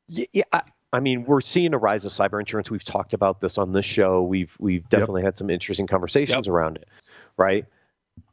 Yeah, 0.09 0.25
yeah 0.33 0.45
I, 0.53 0.63
I 0.93 1.01
mean, 1.01 1.25
we're 1.25 1.43
seeing 1.43 1.75
a 1.75 1.79
rise 1.79 2.07
of 2.07 2.13
cyber 2.13 2.41
insurance. 2.41 2.71
We've 2.71 2.83
talked 2.83 3.13
about 3.13 3.43
this 3.43 3.59
on 3.59 3.73
this 3.73 3.85
show. 3.85 4.23
We've 4.23 4.57
we've 4.59 4.89
definitely 4.89 5.23
had 5.23 5.37
some 5.37 5.51
interesting 5.51 5.87
conversations 5.87 6.49
around 6.49 6.77
it, 6.77 6.89
right? 7.37 7.67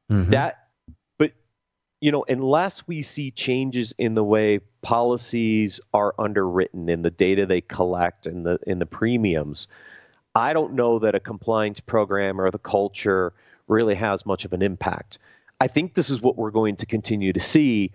Mhm. 0.09 0.29
That, 0.29 0.64
you 2.01 2.12
know, 2.12 2.25
unless 2.27 2.88
we 2.88 3.01
see 3.01 3.31
changes 3.31 3.93
in 3.97 4.13
the 4.13 4.23
way 4.23 4.60
policies 4.81 5.79
are 5.93 6.13
underwritten 6.19 6.89
in 6.89 7.01
the 7.01 7.10
data 7.10 7.45
they 7.45 7.62
collect 7.62 8.27
and 8.27 8.45
the 8.45 8.60
in 8.67 8.79
the 8.79 8.86
premiums, 8.86 9.67
I 10.36 10.53
don't 10.53 10.73
know 10.73 10.99
that 10.99 11.15
a 11.15 11.19
compliance 11.19 11.79
program 11.79 12.39
or 12.39 12.51
the 12.51 12.60
culture 12.60 13.34
really 13.67 13.95
has 13.95 14.25
much 14.25 14.45
of 14.45 14.53
an 14.53 14.62
impact. 14.62 15.17
I 15.60 15.67
think 15.67 15.93
this 15.93 16.10
is 16.10 16.21
what 16.21 16.38
we're 16.38 16.51
going 16.51 16.75
to 16.77 16.86
continue 16.86 17.31
to 17.34 17.39
see, 17.39 17.91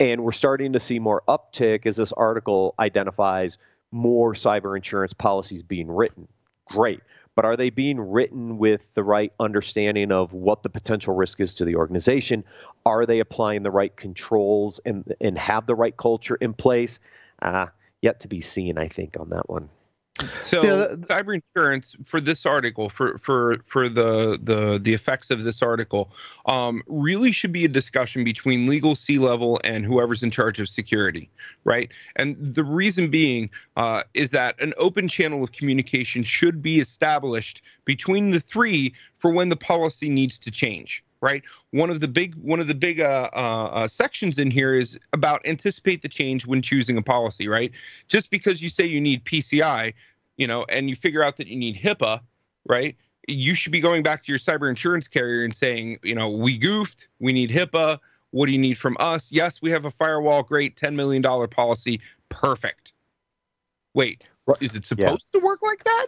and 0.00 0.24
we're 0.24 0.32
starting 0.32 0.72
to 0.72 0.80
see 0.80 0.98
more 0.98 1.22
uptick 1.28 1.86
as 1.86 1.96
this 1.96 2.12
article 2.12 2.74
identifies 2.78 3.56
more 3.92 4.34
cyber 4.34 4.76
insurance 4.76 5.14
policies 5.14 5.62
being 5.62 5.88
written. 5.88 6.26
Great. 6.66 7.00
But 7.34 7.44
are 7.44 7.56
they 7.56 7.70
being 7.70 8.00
written 8.00 8.58
with 8.58 8.94
the 8.94 9.02
right 9.02 9.32
understanding 9.40 10.12
of 10.12 10.32
what 10.32 10.62
the 10.62 10.68
potential 10.68 11.14
risk 11.14 11.40
is 11.40 11.54
to 11.54 11.64
the 11.64 11.76
organization? 11.76 12.44
Are 12.86 13.06
they 13.06 13.20
applying 13.20 13.62
the 13.62 13.70
right 13.70 13.94
controls 13.96 14.80
and, 14.84 15.14
and 15.20 15.36
have 15.38 15.66
the 15.66 15.74
right 15.74 15.96
culture 15.96 16.36
in 16.36 16.54
place? 16.54 17.00
Uh, 17.42 17.66
yet 18.00 18.20
to 18.20 18.28
be 18.28 18.40
seen, 18.40 18.78
I 18.78 18.88
think, 18.88 19.16
on 19.18 19.30
that 19.30 19.48
one. 19.48 19.68
So 20.42 20.62
Yeah, 20.62 20.94
cyber 21.06 21.34
insurance 21.34 21.96
for 22.04 22.20
this 22.20 22.46
article, 22.46 22.88
for 22.88 23.18
for 23.18 23.58
for 23.66 23.88
the 23.88 24.38
the 24.40 24.78
the 24.78 24.94
effects 24.94 25.30
of 25.30 25.42
this 25.42 25.60
article, 25.60 26.12
um, 26.46 26.82
really 26.86 27.32
should 27.32 27.50
be 27.50 27.64
a 27.64 27.68
discussion 27.68 28.22
between 28.22 28.66
legal 28.66 28.94
C 28.94 29.18
level 29.18 29.60
and 29.64 29.84
whoever's 29.84 30.22
in 30.22 30.30
charge 30.30 30.60
of 30.60 30.68
security, 30.68 31.30
right? 31.64 31.90
And 32.14 32.36
the 32.54 32.62
reason 32.62 33.10
being 33.10 33.50
uh, 33.76 34.04
is 34.14 34.30
that 34.30 34.60
an 34.60 34.72
open 34.76 35.08
channel 35.08 35.42
of 35.42 35.50
communication 35.50 36.22
should 36.22 36.62
be 36.62 36.78
established 36.78 37.62
between 37.84 38.30
the 38.30 38.40
three 38.40 38.94
for 39.18 39.32
when 39.32 39.48
the 39.48 39.56
policy 39.56 40.08
needs 40.08 40.38
to 40.38 40.50
change. 40.50 41.02
Right. 41.24 41.42
One 41.70 41.88
of 41.88 42.00
the 42.00 42.08
big 42.08 42.34
one 42.34 42.60
of 42.60 42.68
the 42.68 42.74
big 42.74 43.00
uh, 43.00 43.30
uh, 43.32 43.36
uh, 43.36 43.88
sections 43.88 44.38
in 44.38 44.50
here 44.50 44.74
is 44.74 44.98
about 45.14 45.40
anticipate 45.46 46.02
the 46.02 46.08
change 46.08 46.46
when 46.46 46.60
choosing 46.60 46.98
a 46.98 47.02
policy. 47.02 47.48
Right. 47.48 47.72
Just 48.08 48.30
because 48.30 48.60
you 48.60 48.68
say 48.68 48.84
you 48.84 49.00
need 49.00 49.24
PCI, 49.24 49.94
you 50.36 50.46
know, 50.46 50.66
and 50.68 50.90
you 50.90 50.96
figure 50.96 51.22
out 51.22 51.38
that 51.38 51.46
you 51.46 51.56
need 51.56 51.80
HIPAA, 51.80 52.20
right? 52.68 52.94
You 53.26 53.54
should 53.54 53.72
be 53.72 53.80
going 53.80 54.02
back 54.02 54.22
to 54.24 54.32
your 54.32 54.38
cyber 54.38 54.68
insurance 54.68 55.08
carrier 55.08 55.44
and 55.44 55.54
saying, 55.54 55.98
you 56.02 56.14
know, 56.14 56.28
we 56.28 56.58
goofed, 56.58 57.08
we 57.20 57.32
need 57.32 57.48
HIPAA. 57.48 57.98
What 58.32 58.44
do 58.46 58.52
you 58.52 58.58
need 58.58 58.76
from 58.76 58.94
us? 59.00 59.32
Yes, 59.32 59.62
we 59.62 59.70
have 59.70 59.86
a 59.86 59.90
firewall, 59.90 60.42
great, 60.42 60.76
$10 60.76 60.94
million 60.94 61.22
policy, 61.22 62.00
perfect. 62.28 62.92
Wait, 63.94 64.24
is 64.60 64.74
it 64.74 64.84
supposed 64.84 65.32
to 65.32 65.38
work 65.38 65.62
like 65.62 65.84
that? 65.84 66.06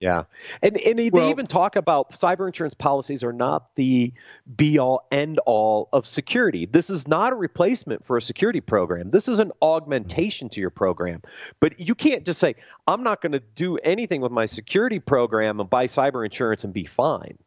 Yeah, 0.00 0.24
and 0.60 0.76
and 0.76 0.98
they 0.98 1.08
Well- 1.10 1.30
even 1.30 1.46
talk 1.46 1.76
about 1.76 2.10
cyber 2.12 2.46
insurance 2.46 2.74
policies 2.74 3.24
are 3.24 3.32
not 3.32 3.74
the 3.76 4.12
be 4.56 4.78
all 4.78 5.06
end 5.10 5.38
all 5.46 5.88
of 5.92 6.04
security. 6.06 6.66
This 6.66 6.90
is 6.90 7.08
not 7.08 7.32
a 7.32 7.36
replacement 7.36 8.04
for 8.04 8.16
a 8.16 8.22
security 8.22 8.60
program. 8.60 9.10
This 9.10 9.28
is 9.28 9.38
an 9.40 9.52
augmentation 9.62 10.48
to 10.50 10.60
your 10.60 10.70
program. 10.70 11.22
But 11.60 11.80
you 11.80 11.94
can't 11.94 12.26
just 12.26 12.40
say 12.40 12.56
I'm 12.86 13.02
not 13.02 13.22
going 13.22 13.32
to 13.32 13.40
do 13.54 13.78
anything 13.78 14.20
with 14.20 14.32
my 14.32 14.46
security 14.46 14.98
program 14.98 15.60
and 15.60 15.70
buy 15.70 15.86
cyber 15.86 16.24
insurance 16.24 16.64
and 16.64 16.74
be 16.74 16.84
fine. 16.84 17.38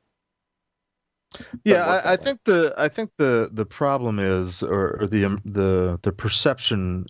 yeah 1.66 1.84
I, 1.86 2.14
I 2.14 2.16
think 2.16 2.46
the 2.46 2.74
i 2.78 2.88
think 2.88 3.12
the 3.18 3.50
the 3.52 3.66
problem 3.66 4.18
is 4.18 4.64
or, 4.64 5.02
or 5.02 5.08
the 5.08 5.26
um, 5.26 5.42
the 5.44 6.00
the 6.02 6.14
perception 6.14 7.06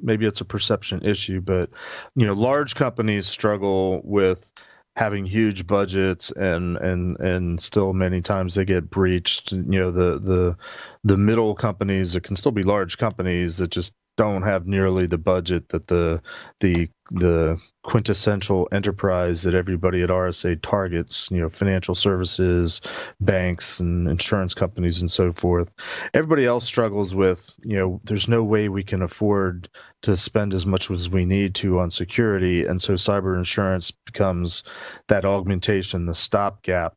maybe 0.00 0.24
it's 0.24 0.40
a 0.40 0.44
perception 0.44 1.04
issue 1.04 1.40
but 1.40 1.70
you 2.14 2.24
know 2.26 2.32
large 2.32 2.76
companies 2.76 3.26
struggle 3.26 4.02
with 4.04 4.52
having 4.96 5.26
huge 5.26 5.66
budgets 5.66 6.30
and 6.32 6.76
and 6.78 7.20
and 7.20 7.60
still 7.60 7.92
many 7.92 8.22
times 8.22 8.54
they 8.54 8.64
get 8.64 8.88
breached 8.90 9.52
you 9.52 9.78
know 9.78 9.90
the 9.90 10.18
the 10.18 10.56
the 11.04 11.18
middle 11.18 11.54
companies 11.54 12.14
that 12.14 12.22
can 12.22 12.34
still 12.34 12.52
be 12.52 12.62
large 12.62 12.96
companies 12.96 13.58
that 13.58 13.70
just 13.70 13.94
don't 14.16 14.42
have 14.42 14.66
nearly 14.66 15.06
the 15.06 15.18
budget 15.18 15.68
that 15.68 15.86
the 15.86 16.20
the 16.60 16.88
the 17.10 17.60
quintessential 17.82 18.68
enterprise 18.72 19.44
that 19.44 19.54
everybody 19.54 20.02
at 20.02 20.10
RSA 20.10 20.60
targets, 20.60 21.30
you 21.30 21.40
know, 21.40 21.48
financial 21.48 21.94
services, 21.94 22.80
banks 23.20 23.78
and 23.78 24.08
insurance 24.08 24.54
companies 24.54 25.00
and 25.00 25.10
so 25.10 25.32
forth. 25.32 25.70
Everybody 26.12 26.44
else 26.44 26.64
struggles 26.64 27.14
with, 27.14 27.54
you 27.62 27.76
know, 27.76 28.00
there's 28.04 28.28
no 28.28 28.42
way 28.42 28.68
we 28.68 28.82
can 28.82 29.02
afford 29.02 29.68
to 30.02 30.16
spend 30.16 30.52
as 30.52 30.66
much 30.66 30.90
as 30.90 31.08
we 31.08 31.24
need 31.24 31.54
to 31.56 31.78
on 31.78 31.90
security. 31.90 32.66
And 32.66 32.82
so 32.82 32.94
cyber 32.94 33.36
insurance 33.38 33.92
becomes 33.92 34.64
that 35.08 35.24
augmentation, 35.24 36.06
the 36.06 36.14
stopgap. 36.14 36.94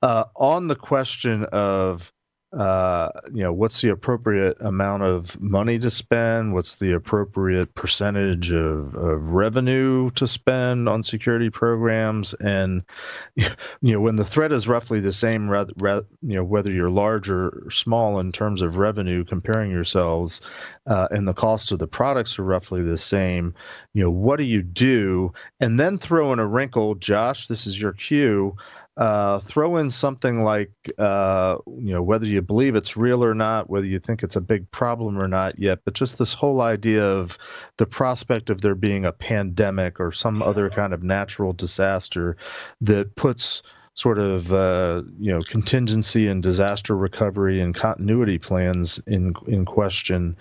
Uh, 0.00 0.24
on 0.36 0.68
the 0.68 0.76
question 0.76 1.44
of 1.52 2.12
uh, 2.52 3.10
you 3.32 3.44
know, 3.44 3.52
what's 3.52 3.80
the 3.80 3.90
appropriate 3.90 4.56
amount 4.60 5.04
of 5.04 5.40
money 5.40 5.78
to 5.78 5.90
spend? 5.90 6.52
What's 6.52 6.76
the 6.76 6.92
appropriate 6.92 7.74
percentage 7.76 8.50
of, 8.50 8.94
of 8.96 9.34
revenue 9.34 10.10
to 10.10 10.26
spend 10.26 10.88
on 10.88 11.04
security 11.04 11.48
programs? 11.48 12.34
And 12.34 12.82
you 13.36 13.46
know, 13.82 14.00
when 14.00 14.16
the 14.16 14.24
threat 14.24 14.50
is 14.50 14.66
roughly 14.66 14.98
the 14.98 15.12
same, 15.12 15.48
rather, 15.48 15.72
rather 15.78 16.06
you 16.22 16.34
know, 16.34 16.44
whether 16.44 16.72
you're 16.72 16.90
large 16.90 17.30
or 17.30 17.68
small 17.70 18.18
in 18.18 18.32
terms 18.32 18.62
of 18.62 18.78
revenue, 18.78 19.24
comparing 19.24 19.70
yourselves, 19.70 20.40
uh, 20.88 21.06
and 21.12 21.28
the 21.28 21.34
cost 21.34 21.70
of 21.70 21.78
the 21.78 21.86
products 21.86 22.36
are 22.38 22.44
roughly 22.44 22.82
the 22.82 22.98
same. 22.98 23.54
You 23.94 24.04
know, 24.04 24.10
what 24.10 24.38
do 24.38 24.44
you 24.44 24.62
do? 24.62 25.32
And 25.60 25.78
then 25.78 25.98
throw 25.98 26.32
in 26.32 26.40
a 26.40 26.46
wrinkle, 26.46 26.96
Josh. 26.96 27.46
This 27.46 27.68
is 27.68 27.80
your 27.80 27.92
cue 27.92 28.56
uh, 29.00 29.40
throw 29.40 29.76
in 29.78 29.90
something 29.90 30.44
like 30.44 30.72
uh, 30.98 31.56
you 31.66 31.94
know 31.94 32.02
whether 32.02 32.26
you 32.26 32.39
believe 32.40 32.74
it's 32.74 32.96
real 32.96 33.24
or 33.24 33.34
not, 33.34 33.70
whether 33.70 33.86
you 33.86 33.98
think 33.98 34.22
it's 34.22 34.36
a 34.36 34.40
big 34.40 34.70
problem 34.70 35.18
or 35.18 35.28
not 35.28 35.58
yet, 35.58 35.80
but 35.84 35.94
just 35.94 36.18
this 36.18 36.34
whole 36.34 36.60
idea 36.60 37.02
of 37.02 37.38
the 37.76 37.86
prospect 37.86 38.50
of 38.50 38.60
there 38.60 38.74
being 38.74 39.04
a 39.04 39.12
pandemic 39.12 40.00
or 40.00 40.12
some 40.12 40.42
other 40.42 40.70
kind 40.70 40.92
of 40.92 41.02
natural 41.02 41.52
disaster 41.52 42.36
that 42.80 43.14
puts 43.16 43.62
sort 43.94 44.18
of 44.18 44.52
uh, 44.52 45.02
you 45.18 45.32
know 45.32 45.42
contingency 45.42 46.28
and 46.28 46.42
disaster 46.42 46.96
recovery 46.96 47.60
and 47.60 47.74
continuity 47.74 48.38
plans 48.38 48.98
in 49.06 49.34
in 49.46 49.64
question. 49.64 50.36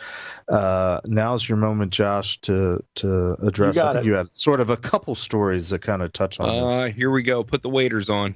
Uh, 0.48 1.02
now's 1.06 1.48
your 1.48 1.58
moment, 1.58 1.92
Josh, 1.92 2.40
to 2.42 2.84
to 2.96 3.34
address. 3.46 3.78
I 3.78 3.94
think 3.94 4.06
it. 4.06 4.08
you 4.08 4.14
had 4.14 4.30
sort 4.30 4.62
of 4.62 4.70
a 4.70 4.78
couple 4.78 5.16
stories 5.16 5.70
that 5.70 5.82
kind 5.82 6.02
of 6.02 6.14
touch 6.14 6.40
on 6.40 6.64
this. 6.64 6.72
Uh, 6.72 6.86
here 6.86 7.12
we 7.12 7.24
go. 7.24 7.44
Put 7.44 7.62
the 7.62 7.70
waiters 7.70 8.10
on. 8.10 8.36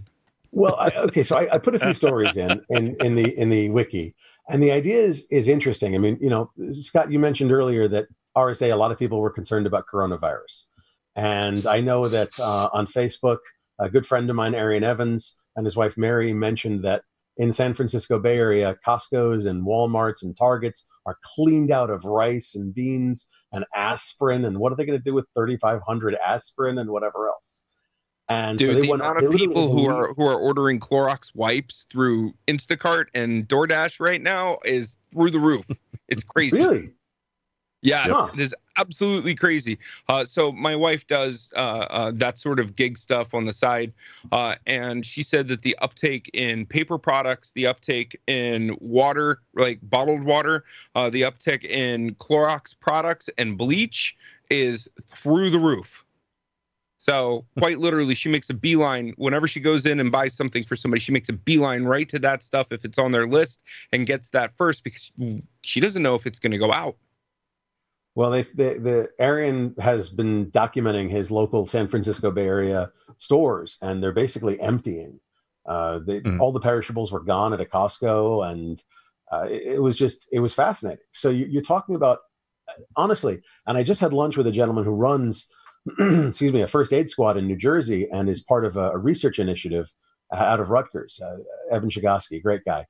Well 0.54 0.76
I, 0.80 0.92
okay 0.98 1.24
so 1.24 1.38
I, 1.38 1.56
I 1.56 1.58
put 1.58 1.76
a 1.76 1.80
few 1.80 1.94
stories 1.94 2.38
in, 2.38 2.62
in 2.70 2.96
in 3.02 3.16
the 3.16 3.38
in 3.38 3.50
the 3.50 3.70
wiki 3.70 4.16
and 4.50 4.62
the 4.62 4.72
idea 4.72 4.98
is 4.98 5.28
is 5.32 5.48
interesting 5.48 5.96
i 5.96 5.98
mean 5.98 6.18
you 6.22 6.30
know 6.30 6.52
scott 6.72 7.12
you 7.12 7.20
mentioned 7.20 7.52
earlier 7.52 7.88
that 7.88 8.08
RSA, 8.36 8.72
a 8.72 8.76
lot 8.76 8.92
of 8.92 9.00
people 9.00 9.20
were 9.20 9.30
concerned 9.30 9.68
about 9.68 9.86
coronavirus. 9.92 10.68
And 11.16 11.68
I 11.68 11.82
know 11.82 12.08
that 12.08 12.30
uh, 12.40 12.70
on 12.74 12.88
Facebook, 12.88 13.40
a 13.80 13.90
good 13.90 14.06
friend 14.06 14.30
of 14.30 14.36
mine, 14.36 14.56
Arian 14.56 14.84
Evans, 14.84 15.40
and 15.56 15.66
his 15.66 15.76
wife 15.76 15.98
Mary 15.98 16.34
mentioned 16.34 16.82
that 16.82 17.04
in 17.38 17.52
San 17.52 17.74
Francisco 17.74 18.20
Bay 18.20 18.38
Area, 18.38 18.78
Costco's 18.86 19.46
and 19.46 19.66
Walmarts 19.66 20.24
and 20.24 20.36
Targets 20.38 20.88
are 21.06 21.18
cleaned 21.36 21.72
out 21.72 21.90
of 21.90 22.06
rice 22.06 22.56
and 22.56 22.74
beans 22.74 23.28
and 23.52 23.66
aspirin. 23.76 24.46
And 24.46 24.60
what 24.60 24.72
are 24.72 24.76
they 24.76 24.86
going 24.86 24.98
to 24.98 25.04
do 25.04 25.14
with 25.14 25.26
3,500 25.36 26.16
aspirin 26.26 26.78
and 26.78 26.90
whatever 26.90 27.28
else? 27.28 27.64
And 28.34 28.58
Dude, 28.58 28.76
so 28.76 28.82
the 28.82 28.92
amount 28.92 29.24
of 29.24 29.32
people 29.32 29.72
who 29.72 29.88
are 29.88 30.14
who 30.14 30.24
are 30.24 30.38
ordering 30.38 30.80
Clorox 30.80 31.32
wipes 31.36 31.86
through 31.92 32.34
Instacart 32.48 33.06
and 33.14 33.48
DoorDash 33.48 34.00
right 34.00 34.22
now 34.22 34.58
is 34.66 34.98
through 35.12 35.32
the 35.32 35.40
roof. 35.40 35.66
It's 36.10 36.22
crazy. 36.22 36.58
really? 36.58 36.92
Yeah, 37.82 38.08
yeah, 38.08 38.30
it 38.34 38.40
is 38.40 38.54
absolutely 38.78 39.36
crazy. 39.36 39.80
Uh, 40.08 40.26
so 40.26 40.52
my 40.52 40.76
wife 40.76 41.08
does 41.08 41.52
uh, 41.56 41.88
uh, 41.90 42.12
that 42.16 42.38
sort 42.38 42.60
of 42.60 42.76
gig 42.76 42.98
stuff 42.98 43.34
on 43.34 43.46
the 43.46 43.54
side, 43.54 43.94
uh, 44.32 44.56
and 44.68 45.06
she 45.06 45.24
said 45.24 45.48
that 45.48 45.64
the 45.64 45.76
uptake 45.82 46.30
in 46.34 46.66
paper 46.66 46.98
products, 46.98 47.52
the 47.56 47.68
uptake 47.68 48.20
in 48.28 48.78
water, 48.80 49.40
like 49.56 49.80
bottled 49.82 50.24
water, 50.24 50.66
uh, 50.94 51.10
the 51.10 51.24
uptake 51.26 51.64
in 51.64 52.16
Clorox 52.16 52.76
products 52.80 53.30
and 53.38 53.58
bleach 53.58 54.16
is 54.50 54.90
through 55.08 55.50
the 55.50 55.60
roof. 55.60 56.06
So 57.04 57.44
quite 57.60 57.80
literally, 57.80 58.16
she 58.16 58.30
makes 58.30 58.50
a 58.50 58.54
beeline 58.54 59.14
whenever 59.18 59.46
she 59.46 59.60
goes 59.60 59.86
in 59.86 60.00
and 60.00 60.10
buys 60.10 60.34
something 60.34 60.64
for 60.64 60.78
somebody. 60.78 61.02
She 61.02 61.12
makes 61.12 61.28
a 61.28 61.34
beeline 61.34 61.84
right 61.84 62.08
to 62.08 62.20
that 62.20 62.44
stuff 62.44 62.68
if 62.72 62.86
it's 62.86 62.98
on 62.98 63.12
their 63.12 63.28
list 63.28 63.62
and 63.92 64.08
gets 64.08 64.30
that 64.30 64.56
first 64.58 64.86
because 64.86 65.12
she 65.64 65.82
doesn't 65.82 66.02
know 66.02 66.16
if 66.16 66.26
it's 66.26 66.40
going 66.40 66.54
to 66.54 66.58
go 66.58 66.72
out. 66.72 66.96
Well, 68.16 68.32
they, 68.32 68.44
they, 68.44 68.78
the 68.78 69.10
Arian 69.20 69.76
has 69.82 70.08
been 70.12 70.50
documenting 70.52 71.10
his 71.10 71.30
local 71.30 71.68
San 71.68 71.90
Francisco 71.90 72.32
Bay 72.32 72.48
Area 72.48 72.90
stores, 73.18 73.78
and 73.82 74.02
they're 74.02 74.14
basically 74.14 74.58
emptying. 74.62 75.20
Uh, 75.66 76.00
they, 76.00 76.22
mm. 76.22 76.40
All 76.40 76.54
the 76.54 76.62
perishables 76.62 77.12
were 77.12 77.20
gone 77.20 77.52
at 77.52 77.60
a 77.60 77.66
Costco, 77.66 78.50
and 78.50 78.82
uh, 79.30 79.48
it, 79.50 79.74
it, 79.74 79.82
was 79.82 79.98
just 79.98 80.30
it 80.32 80.40
was 80.40 80.54
fascinating. 80.54 81.04
So 81.12 81.30
you, 81.30 81.48
you're 81.48 81.64
talking 81.64 81.96
about 81.96 82.20
honestly, 82.96 83.42
and 83.68 83.78
I 83.78 83.84
just 83.84 84.00
had 84.00 84.14
lunch 84.14 84.38
with 84.38 84.48
a 84.48 84.52
gentleman 84.54 84.86
who 84.86 84.92
runs, 84.92 85.52
excuse 86.00 86.54
me, 86.54 86.62
a 86.62 86.68
first 86.68 86.94
aid 86.94 87.10
squad 87.10 87.38
in 87.38 87.48
New 87.48 87.58
Jersey, 87.58 88.08
and 88.12 88.30
is 88.30 88.42
part 88.42 88.66
of 88.66 88.78
a, 88.78 88.92
a 88.92 88.98
research 88.98 89.40
initiative 89.40 89.94
out 90.34 90.60
of 90.60 90.70
Rutgers. 90.70 91.20
Uh, 91.22 91.38
Evan 91.76 91.90
Shigoski, 91.90 92.42
great 92.42 92.64
guy, 92.66 92.86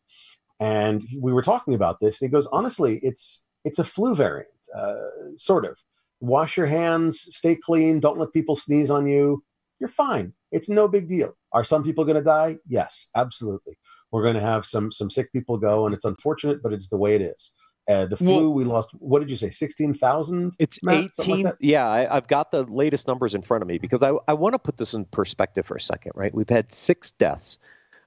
and 0.60 1.04
we 1.20 1.34
were 1.34 1.42
talking 1.42 1.74
about 1.74 2.00
this, 2.00 2.22
and 2.22 2.30
he 2.30 2.32
goes, 2.32 2.48
honestly, 2.48 3.00
it's 3.04 3.46
it's 3.66 3.80
a 3.80 3.84
flu 3.84 4.16
variant, 4.16 4.50
uh, 4.76 5.36
sort 5.36 5.66
of. 5.66 5.80
Wash 6.20 6.56
your 6.56 6.68
hands, 6.68 7.20
stay 7.20 7.56
clean, 7.56 8.00
don't 8.00 8.18
let 8.18 8.32
people 8.32 8.56
sneeze 8.56 8.90
on 8.90 9.08
you. 9.08 9.44
You're 9.80 9.90
fine. 9.90 10.34
It's 10.54 10.70
no 10.70 10.88
big 10.88 11.10
deal. 11.10 11.36
Are 11.52 11.64
some 11.66 11.84
people 11.84 12.06
going 12.06 12.16
to 12.16 12.24
die? 12.24 12.60
Yes, 12.68 13.10
absolutely. 13.16 13.78
We're 14.12 14.24
going 14.24 14.36
to 14.36 14.42
have 14.42 14.66
some 14.66 14.92
some 14.92 15.10
sick 15.10 15.34
people 15.34 15.58
go, 15.58 15.86
and 15.86 15.94
it's 15.94 16.06
unfortunate, 16.06 16.64
but 16.64 16.72
it's 16.72 16.90
the 16.90 16.98
way 16.98 17.16
it 17.16 17.22
is. 17.22 17.54
Uh, 17.88 18.06
the 18.06 18.16
flu, 18.16 18.28
well, 18.28 18.54
we 18.54 18.64
lost. 18.64 18.92
What 19.00 19.20
did 19.20 19.30
you 19.30 19.36
say? 19.36 19.50
Sixteen 19.50 19.94
thousand. 19.94 20.54
It's 20.58 20.82
Matt, 20.84 21.04
eighteen. 21.20 21.46
Like 21.46 21.56
yeah, 21.60 21.88
I, 21.88 22.14
have 22.14 22.28
got 22.28 22.52
the 22.52 22.64
latest 22.64 23.08
numbers 23.08 23.36
in 23.36 23.42
front 23.42 23.62
of 23.62 23.68
me 23.68 23.78
because 23.78 24.02
I 24.02 24.14
I 24.28 24.34
want 24.34 24.54
to 24.54 24.60
put 24.60 24.78
this 24.78 24.94
in 24.94 25.06
perspective 25.06 25.66
for 25.66 25.76
a 25.76 25.82
second. 25.82 26.14
Right, 26.16 26.34
we've 26.34 26.50
had 26.50 26.72
six 26.72 27.12
deaths, 27.12 27.58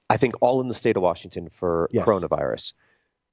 I 0.09 0.17
think, 0.17 0.35
all 0.41 0.61
in 0.61 0.67
the 0.67 0.73
state 0.73 0.97
of 0.97 1.03
Washington 1.03 1.49
for 1.53 1.89
yes. 1.91 2.07
coronavirus. 2.07 2.73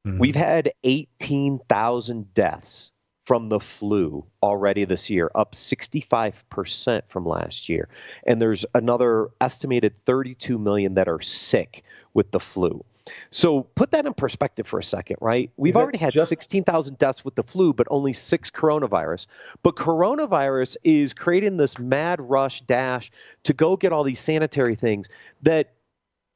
Mm-hmm. 0.06 0.18
We've 0.18 0.34
had 0.34 0.70
18,000 0.84 2.34
deaths 2.34 2.90
from 3.24 3.48
the 3.48 3.60
flu 3.60 4.26
already 4.42 4.84
this 4.84 5.08
year, 5.08 5.30
up 5.34 5.54
65% 5.54 7.02
from 7.08 7.26
last 7.26 7.68
year. 7.68 7.88
And 8.26 8.40
there's 8.40 8.66
another 8.74 9.28
estimated 9.40 9.94
32 10.04 10.58
million 10.58 10.94
that 10.94 11.08
are 11.08 11.22
sick 11.22 11.84
with 12.12 12.30
the 12.32 12.40
flu. 12.40 12.84
So 13.30 13.62
put 13.62 13.90
that 13.90 14.06
in 14.06 14.14
perspective 14.14 14.66
for 14.66 14.78
a 14.78 14.82
second, 14.82 15.16
right? 15.20 15.50
We've 15.56 15.76
already 15.76 15.98
had 15.98 16.12
just... 16.12 16.30
16,000 16.30 16.98
deaths 16.98 17.24
with 17.24 17.34
the 17.34 17.42
flu, 17.42 17.72
but 17.72 17.86
only 17.90 18.12
six 18.12 18.50
coronavirus. 18.50 19.26
But 19.62 19.76
coronavirus 19.76 20.76
is 20.84 21.12
creating 21.12 21.58
this 21.58 21.78
mad 21.78 22.20
rush 22.20 22.62
dash 22.62 23.10
to 23.44 23.52
go 23.52 23.76
get 23.76 23.92
all 23.92 24.04
these 24.04 24.20
sanitary 24.20 24.74
things 24.74 25.08
that 25.42 25.74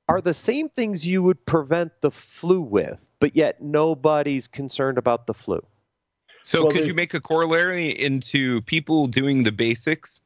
are 0.09 0.20
the 0.20 0.35
same 0.35 0.68
things 0.68 1.07
you 1.07 1.22
would 1.22 1.44
prevent 1.46 2.00
the 2.00 2.11
flu 2.11 2.61
with, 2.61 3.09
but 3.20 3.37
yet 3.37 3.62
nobody's 3.62 4.48
concerned 4.48 4.98
about 4.98 5.26
the 5.26 5.35
flu. 5.35 5.62
So 6.42 6.64
well, 6.64 6.72
could 6.72 6.87
you 6.87 6.94
make 6.94 7.14
a 7.14 7.20
corollary 7.20 7.90
into 7.90 8.62
people 8.62 9.07
doing 9.07 9.42
the 9.42 9.52
basics? 9.52 10.20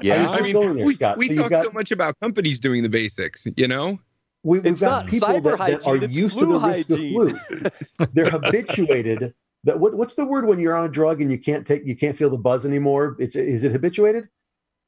yeah, 0.00 0.30
I, 0.30 0.38
I 0.38 0.40
mean, 0.40 0.52
there, 0.52 0.86
we, 0.86 0.92
Scott. 0.94 1.18
we 1.18 1.28
so 1.34 1.42
talk 1.42 1.50
got, 1.50 1.64
so 1.64 1.72
much 1.72 1.90
about 1.90 2.18
companies 2.20 2.60
doing 2.60 2.82
the 2.82 2.88
basics, 2.88 3.46
you 3.56 3.66
know. 3.66 3.98
We, 4.44 4.60
have 4.62 4.80
got 4.80 5.06
people 5.06 5.40
that, 5.40 5.58
that, 5.58 5.86
are 5.86 5.96
used 5.96 6.38
to 6.40 6.46
the 6.46 6.58
risk 6.58 6.88
hygiene. 6.88 7.28
of 7.28 7.38
flu. 7.38 8.06
They're 8.12 8.30
habituated. 8.30 9.34
That 9.64 9.78
what, 9.78 9.94
what's 9.94 10.16
the 10.16 10.26
word 10.26 10.46
when 10.46 10.58
you're 10.58 10.76
on 10.76 10.84
a 10.84 10.88
drug 10.88 11.20
and 11.22 11.30
you 11.30 11.38
can't 11.38 11.64
take 11.64 11.86
you 11.86 11.96
can't 11.96 12.16
feel 12.16 12.30
the 12.30 12.38
buzz 12.38 12.66
anymore? 12.66 13.16
It's 13.20 13.36
is 13.36 13.62
it 13.62 13.70
habituated? 13.70 14.28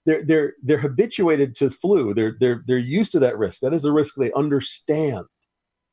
they're 0.07 0.25
they're 0.25 0.55
they're 0.63 0.79
habituated 0.79 1.55
to 1.57 1.71
flu. 1.71 2.15
They're 2.15 2.37
they're 2.39 2.63
they're 2.67 2.79
used 2.79 3.13
to 3.13 3.19
that 3.21 3.39
risk. 3.39 3.61
That 3.61 3.73
is 3.73 3.85
a 3.85 3.93
risk 3.93 4.15
they 4.17 4.33
understand. 4.33 5.27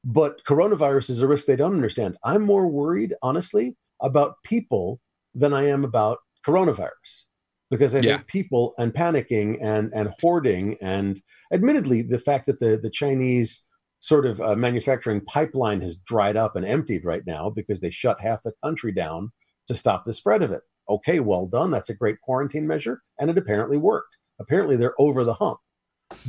But 0.03 0.43
coronavirus 0.45 1.11
is 1.11 1.21
a 1.21 1.27
risk 1.27 1.45
they 1.45 1.55
don't 1.55 1.75
understand. 1.75 2.17
I'm 2.23 2.41
more 2.41 2.67
worried, 2.67 3.13
honestly, 3.21 3.77
about 4.01 4.35
people 4.43 4.99
than 5.35 5.53
I 5.53 5.67
am 5.67 5.83
about 5.83 6.19
coronavirus 6.45 7.25
because 7.71 7.95
I 7.95 8.01
yeah. 8.01 8.17
think 8.17 8.27
people 8.27 8.75
and 8.77 8.93
panicking 8.93 9.57
and 9.59 9.91
and 9.95 10.13
hoarding 10.21 10.77
and 10.81 11.19
admittedly 11.51 12.03
the 12.03 12.19
fact 12.19 12.45
that 12.45 12.59
the 12.59 12.77
the 12.77 12.91
Chinese 12.91 13.67
sort 14.01 14.27
of 14.27 14.39
uh, 14.41 14.55
manufacturing 14.55 15.21
pipeline 15.21 15.81
has 15.81 15.95
dried 15.95 16.37
up 16.37 16.55
and 16.55 16.65
emptied 16.65 17.05
right 17.05 17.23
now 17.25 17.49
because 17.49 17.81
they 17.81 17.89
shut 17.91 18.21
half 18.21 18.43
the 18.43 18.53
country 18.63 18.91
down 18.91 19.31
to 19.67 19.75
stop 19.75 20.05
the 20.05 20.13
spread 20.13 20.43
of 20.43 20.51
it 20.51 20.61
okay, 20.91 21.19
well 21.19 21.47
done. 21.47 21.71
That's 21.71 21.89
a 21.89 21.95
great 21.95 22.21
quarantine 22.21 22.67
measure. 22.67 23.01
And 23.19 23.29
it 23.29 23.37
apparently 23.37 23.77
worked. 23.77 24.17
Apparently, 24.39 24.75
they're 24.75 24.99
over 24.99 25.23
the 25.23 25.33
hump. 25.33 25.59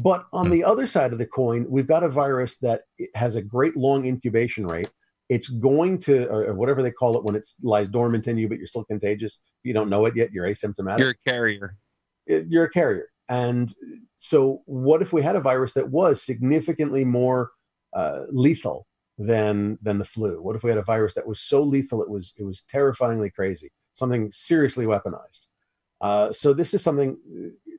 But 0.00 0.26
on 0.32 0.50
the 0.50 0.62
other 0.62 0.86
side 0.86 1.12
of 1.12 1.18
the 1.18 1.26
coin, 1.26 1.66
we've 1.68 1.88
got 1.88 2.04
a 2.04 2.08
virus 2.08 2.58
that 2.58 2.82
has 3.16 3.34
a 3.34 3.42
great 3.42 3.76
long 3.76 4.06
incubation 4.06 4.66
rate. 4.66 4.88
It's 5.34 5.48
going 5.48 5.98
to, 5.98 6.28
or 6.28 6.54
whatever 6.54 6.82
they 6.82 6.90
call 6.90 7.16
it 7.16 7.24
when 7.24 7.34
it 7.34 7.46
lies 7.62 7.88
dormant 7.88 8.28
in 8.28 8.36
you, 8.36 8.48
but 8.48 8.58
you're 8.58 8.66
still 8.66 8.84
contagious. 8.84 9.40
You 9.62 9.72
don't 9.72 9.88
know 9.88 10.04
it 10.06 10.16
yet. 10.16 10.32
You're 10.32 10.46
asymptomatic. 10.46 10.98
You're 10.98 11.10
a 11.10 11.30
carrier. 11.30 11.76
You're 12.26 12.64
a 12.64 12.70
carrier. 12.70 13.06
And 13.28 13.72
so, 14.16 14.62
what 14.66 15.00
if 15.00 15.12
we 15.12 15.22
had 15.22 15.36
a 15.36 15.40
virus 15.40 15.72
that 15.74 15.90
was 15.90 16.22
significantly 16.22 17.04
more 17.04 17.50
uh, 17.94 18.24
lethal 18.30 18.86
than 19.16 19.78
than 19.80 19.98
the 19.98 20.04
flu? 20.04 20.42
What 20.42 20.56
if 20.56 20.62
we 20.62 20.70
had 20.70 20.78
a 20.78 20.84
virus 20.84 21.14
that 21.14 21.26
was 21.26 21.40
so 21.40 21.62
lethal 21.62 22.02
it 22.02 22.10
was 22.10 22.34
it 22.38 22.44
was 22.44 22.62
terrifyingly 22.62 23.30
crazy? 23.30 23.70
something 23.92 24.30
seriously 24.32 24.86
weaponized. 24.86 25.46
Uh, 26.02 26.32
so 26.32 26.52
this 26.52 26.74
is 26.74 26.82
something 26.82 27.16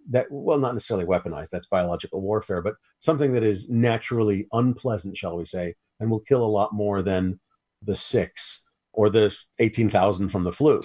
that, 0.09 0.25
well, 0.31 0.57
not 0.57 0.73
necessarily 0.73 1.05
weaponized, 1.05 1.49
that's 1.51 1.67
biological 1.67 2.21
warfare, 2.21 2.61
but 2.61 2.75
something 2.99 3.33
that 3.33 3.43
is 3.43 3.69
naturally 3.69 4.47
unpleasant, 4.53 5.17
shall 5.17 5.35
we 5.35 5.43
say, 5.43 5.75
and 5.99 6.09
will 6.09 6.21
kill 6.21 6.43
a 6.43 6.47
lot 6.47 6.73
more 6.73 7.01
than 7.01 7.37
the 7.83 7.95
six 7.95 8.69
or 8.93 9.09
the 9.09 9.35
18,000 9.59 10.29
from 10.29 10.45
the 10.45 10.53
flu. 10.53 10.81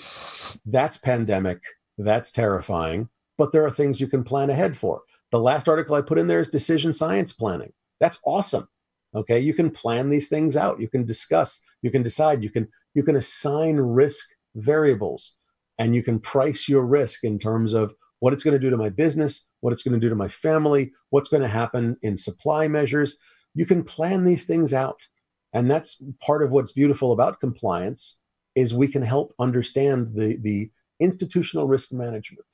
That's 0.67 0.99
pandemic. 0.99 1.63
That's 1.97 2.33
terrifying, 2.33 3.09
but 3.37 3.53
there 3.53 3.65
are 3.65 3.71
things 3.71 4.01
you 4.01 4.09
can 4.09 4.25
plan 4.25 4.51
ahead 4.51 4.77
for. 4.77 5.03
The 5.31 5.41
last 5.41 5.69
article 5.69 5.95
I 5.95 6.03
put 6.03 6.19
in 6.19 6.27
there 6.27 6.41
is 6.41 6.49
decision 6.49 6.93
science 6.93 7.33
planning. 7.33 7.73
That's 8.01 8.19
awesome. 8.25 8.69
Okay, 9.15 9.41
you 9.41 9.55
can 9.55 9.71
plan 9.71 10.11
these 10.11 10.29
things 10.29 10.57
out. 10.57 10.81
You 10.81 10.89
can 10.89 11.05
discuss. 11.05 11.63
You 11.83 11.91
can 11.91 12.03
decide. 12.03 12.43
You 12.43 12.51
can 12.51 12.69
you 12.95 13.03
can 13.03 13.17
assign 13.17 13.77
risk 13.77 14.27
variables 14.55 15.38
and 15.79 15.95
you 15.95 16.03
can 16.03 16.19
price 16.19 16.69
your 16.69 16.85
risk 16.85 17.25
in 17.25 17.39
terms 17.39 17.73
of 17.75 17.95
what 18.21 18.33
it's 18.33 18.43
going 18.43 18.53
to 18.53 18.59
do 18.59 18.71
to 18.71 18.77
my 18.77 18.89
business, 18.89 19.49
what 19.61 19.73
it's 19.73 19.83
going 19.83 19.95
to 19.95 20.01
do 20.01 20.09
to 20.09 20.15
my 20.15 20.29
family, 20.29 20.93
what's 21.11 21.29
going 21.29 21.43
to 21.43 21.49
happen 21.49 21.97
in 22.03 22.17
supply 22.17 22.67
measures. 22.67 23.19
You 23.55 23.65
can 23.65 23.85
plan 23.85 24.25
these 24.25 24.47
things 24.47 24.75
out. 24.75 25.07
And 25.53 25.71
that's 25.71 26.03
part 26.21 26.43
of 26.43 26.51
what's 26.51 26.73
beautiful 26.73 27.13
about 27.13 27.41
compliance 27.41 28.21
is 28.55 28.75
we 28.75 28.89
can 28.89 29.03
help 29.03 29.35
understand 29.39 30.09
the, 30.15 30.37
the 30.43 30.71
institutional 31.01 31.67
risk 31.67 31.93
management. 31.93 32.45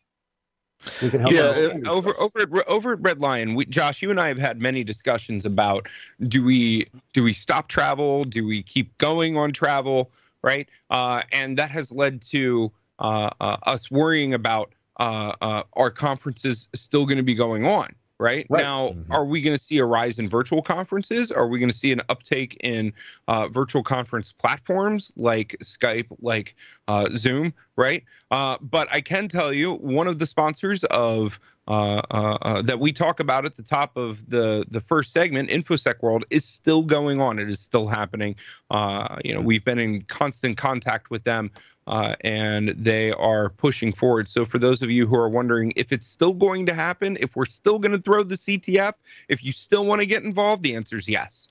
We 1.03 1.09
can 1.09 1.21
help. 1.21 1.33
Yeah, 1.33 1.89
over 1.89 2.11
over 2.21 2.41
at, 2.41 2.69
over 2.69 2.93
at 2.93 3.01
Red 3.01 3.21
Lion, 3.21 3.55
we, 3.55 3.65
Josh, 3.65 4.03
you 4.03 4.11
and 4.11 4.21
I 4.21 4.29
have 4.29 4.37
had 4.37 4.61
many 4.61 4.85
discussions 4.85 5.47
about 5.47 5.89
do 6.29 6.45
we 6.45 6.89
do 7.15 7.23
we 7.23 7.33
stop 7.33 7.69
travel? 7.69 8.25
Do 8.25 8.47
we 8.47 8.63
keep 8.63 8.97
going 8.99 9.39
on 9.39 9.53
travel? 9.53 10.11
right? 10.45 10.69
Uh, 10.91 11.23
and 11.33 11.59
that 11.59 11.71
has 11.71 11.91
led 11.91 12.21
to 12.21 12.71
uh, 12.71 12.71
uh, 12.71 12.84
us 12.99 13.91
worrying 13.91 14.35
about 14.35 14.73
uh, 15.01 15.33
uh, 15.41 15.63
our 15.75 15.91
conferences 15.91 16.69
still 16.75 17.05
going 17.05 17.17
to 17.17 17.23
be 17.25 17.35
going 17.35 17.67
on, 17.67 17.93
right, 18.21 18.47
Right. 18.49 18.63
now 18.63 18.91
Mhm. 18.91 19.07
are 19.11 19.25
we 19.25 19.41
going 19.43 19.57
to 19.57 19.63
see 19.63 19.79
a 19.79 19.85
rise 19.85 20.21
in 20.21 20.29
virtual 20.29 20.63
conferences 20.63 21.33
are 21.33 21.49
we 21.49 21.59
going 21.59 21.71
to 21.71 21.77
see 21.77 21.91
an 21.91 22.01
uptake 22.09 22.57
in 22.61 22.93
uh, 23.27 23.49
virtual 23.49 23.83
conference 23.83 24.31
platforms 24.33 25.11
like 25.17 25.57
skype 25.65 26.07
like 26.21 26.55
uh, 26.87 27.09
zoom 27.15 27.53
right 27.75 28.05
uh, 28.31 28.57
but 28.61 28.87
i 28.93 29.01
can 29.01 29.27
tell 29.27 29.53
you 29.53 29.75
one 29.75 30.07
of 30.07 30.19
the 30.19 30.27
sponsors 30.27 30.85
of 30.85 31.41
uh, 31.67 32.03
uh, 32.11 32.39
uh, 32.43 32.61
that 32.63 32.79
we 32.79 32.93
talk 32.93 33.21
about 33.21 33.47
at 33.47 33.57
the 33.57 33.63
top 33.63 33.97
of 33.97 34.29
the 34.29 34.67
the 34.71 34.83
first 34.83 35.13
segment, 35.13 35.49
InfoSec 35.49 36.03
World, 36.03 36.23
is 36.29 36.45
still 36.45 36.83
going 36.83 37.23
on. 37.23 37.39
It 37.39 37.49
is 37.49 37.59
still 37.59 37.89
happening. 37.89 38.37
Uh, 38.71 39.17
you 39.25 39.33
know, 39.33 39.41
we've 39.41 39.65
been 39.65 39.79
in 39.79 40.03
constant 40.03 40.59
contact 40.59 41.09
with 41.09 41.25
them, 41.25 41.51
uh, 41.87 42.15
and 42.23 42.71
they 42.71 43.13
are 43.13 43.51
pushing 43.51 43.93
forward. 43.93 44.29
So, 44.29 44.45
for 44.45 44.59
those 44.59 44.83
of 44.83 44.91
you 44.91 45.07
who 45.07 45.17
are 45.17 45.29
wondering 45.29 45.73
if 45.77 45.93
it's 45.93 46.07
still 46.07 46.35
going 46.35 46.67
to 46.67 46.75
happen, 46.75 47.17
if 47.21 47.37
we're 47.37 47.45
still 47.45 47.79
going 47.79 47.93
to 47.93 47.99
throw 48.01 48.23
the 48.23 48.37
CTF, 48.37 48.95
if 49.29 49.45
you 49.45 49.53
still 49.53 49.85
want 49.85 50.01
to 50.01 50.07
get 50.07 50.25
involved, 50.25 50.63
the 50.63 50.75
answer 50.77 50.97
is 50.97 51.09
yes. 51.09 51.49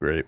Great. 0.00 0.24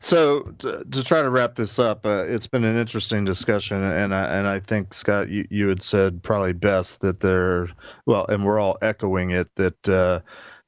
So 0.00 0.40
to, 0.60 0.82
to 0.82 1.04
try 1.04 1.20
to 1.20 1.28
wrap 1.28 1.54
this 1.54 1.78
up, 1.78 2.06
uh, 2.06 2.24
it's 2.26 2.46
been 2.46 2.64
an 2.64 2.78
interesting 2.78 3.26
discussion, 3.26 3.82
and 3.82 4.14
I, 4.14 4.24
and 4.38 4.48
I 4.48 4.60
think 4.60 4.94
Scott, 4.94 5.28
you, 5.28 5.46
you 5.50 5.68
had 5.68 5.82
said 5.82 6.22
probably 6.22 6.54
best 6.54 7.02
that 7.02 7.20
there, 7.20 7.68
well, 8.06 8.24
and 8.30 8.46
we're 8.46 8.58
all 8.58 8.78
echoing 8.80 9.30
it 9.30 9.54
that 9.56 9.88
uh, 9.90 10.20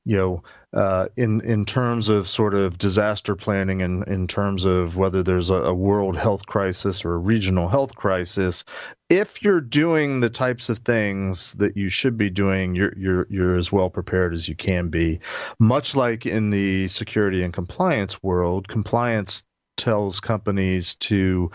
you 0.05 0.17
know, 0.17 0.43
uh, 0.73 1.07
in 1.17 1.41
in 1.43 1.65
terms 1.65 2.09
of 2.09 2.29
sort 2.29 2.55
of 2.55 2.77
disaster 2.77 3.37
planning 3.37 3.83
and 3.83 4.07
in 4.09 4.27
terms 4.27 4.65
of 4.65 4.97
whether 4.97 5.23
there's 5.23 5.51
a, 5.51 5.55
a 5.55 5.75
world 5.75 6.17
health 6.17 6.47
crisis 6.47 7.05
or 7.05 7.15
a 7.15 7.19
regional 7.19 7.69
health 7.69 7.95
crisis, 7.95 8.65
if 9.09 9.43
you're 9.43 9.61
doing 9.61 10.19
the 10.19 10.31
types 10.31 10.69
of 10.69 10.79
things 10.79 11.53
that 11.55 11.77
you 11.77 11.89
should 11.89 12.17
be 12.17 12.31
doing, 12.31 12.75
you're 12.75 12.95
you're 12.97 13.27
you're 13.31 13.57
as 13.57 13.71
well 13.71 13.91
prepared 13.91 14.35
as 14.35 14.49
you 14.49 14.57
can 14.57 14.89
be. 14.89 15.21
Much 15.61 15.95
like 15.95 16.27
in 16.27 16.51
the 16.51 16.89
security 16.89 17.45
and 17.45 17.53
compliance 17.53 18.21
world, 18.23 18.67
compliance 18.67 19.45
tells 19.77 20.21
companies 20.21 20.97
to 20.97 21.51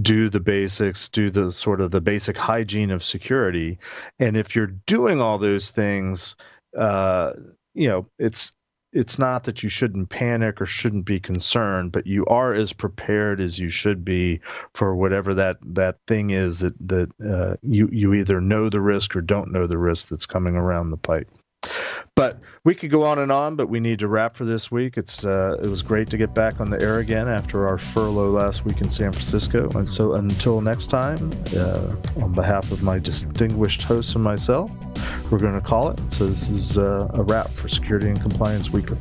do 0.00 0.28
the 0.28 0.40
basics, 0.40 1.08
do 1.08 1.30
the 1.30 1.52
sort 1.52 1.80
of 1.80 1.90
the 1.90 2.00
basic 2.00 2.36
hygiene 2.36 2.90
of 2.90 3.04
security, 3.04 3.78
and 4.18 4.38
if 4.38 4.56
you're 4.56 4.74
doing 4.86 5.20
all 5.20 5.38
those 5.38 5.70
things, 5.70 6.34
uh, 6.76 7.32
you 7.74 7.88
know, 7.88 8.06
it's 8.18 8.52
it's 8.92 9.18
not 9.18 9.44
that 9.44 9.62
you 9.62 9.68
shouldn't 9.68 10.08
panic 10.10 10.60
or 10.60 10.66
shouldn't 10.66 11.04
be 11.04 11.20
concerned, 11.20 11.92
but 11.92 12.06
you 12.06 12.24
are 12.26 12.52
as 12.52 12.72
prepared 12.72 13.40
as 13.40 13.58
you 13.58 13.68
should 13.68 14.04
be 14.04 14.40
for 14.74 14.96
whatever 14.96 15.32
that 15.34 15.58
that 15.62 15.98
thing 16.08 16.30
is 16.30 16.60
that 16.60 16.74
that 16.88 17.08
uh, 17.24 17.56
you 17.62 17.88
you 17.92 18.14
either 18.14 18.40
know 18.40 18.68
the 18.68 18.80
risk 18.80 19.14
or 19.14 19.20
don't 19.20 19.52
know 19.52 19.66
the 19.66 19.78
risk 19.78 20.08
that's 20.08 20.26
coming 20.26 20.56
around 20.56 20.90
the 20.90 20.96
pipe. 20.96 21.28
But 22.20 22.38
we 22.64 22.74
could 22.74 22.90
go 22.90 23.02
on 23.02 23.18
and 23.18 23.32
on, 23.32 23.56
but 23.56 23.70
we 23.70 23.80
need 23.80 23.98
to 24.00 24.06
wrap 24.06 24.34
for 24.36 24.44
this 24.44 24.70
week. 24.70 24.98
It's 24.98 25.24
uh, 25.24 25.56
it 25.62 25.66
was 25.66 25.80
great 25.80 26.10
to 26.10 26.18
get 26.18 26.34
back 26.34 26.60
on 26.60 26.68
the 26.68 26.78
air 26.78 26.98
again 26.98 27.28
after 27.28 27.66
our 27.66 27.78
furlough 27.78 28.28
last 28.28 28.66
week 28.66 28.82
in 28.82 28.90
San 28.90 29.10
Francisco. 29.10 29.70
And 29.70 29.88
so 29.88 30.12
until 30.12 30.60
next 30.60 30.88
time, 30.88 31.30
uh, 31.56 31.96
on 32.20 32.34
behalf 32.34 32.70
of 32.72 32.82
my 32.82 32.98
distinguished 32.98 33.84
hosts 33.84 34.14
and 34.16 34.22
myself, 34.22 34.70
we're 35.30 35.38
going 35.38 35.54
to 35.54 35.62
call 35.62 35.88
it. 35.88 35.98
So 36.12 36.26
this 36.26 36.50
is 36.50 36.76
uh, 36.76 37.08
a 37.14 37.22
wrap 37.22 37.52
for 37.52 37.68
Security 37.68 38.08
and 38.08 38.20
Compliance 38.20 38.68
Weekly. 38.68 38.98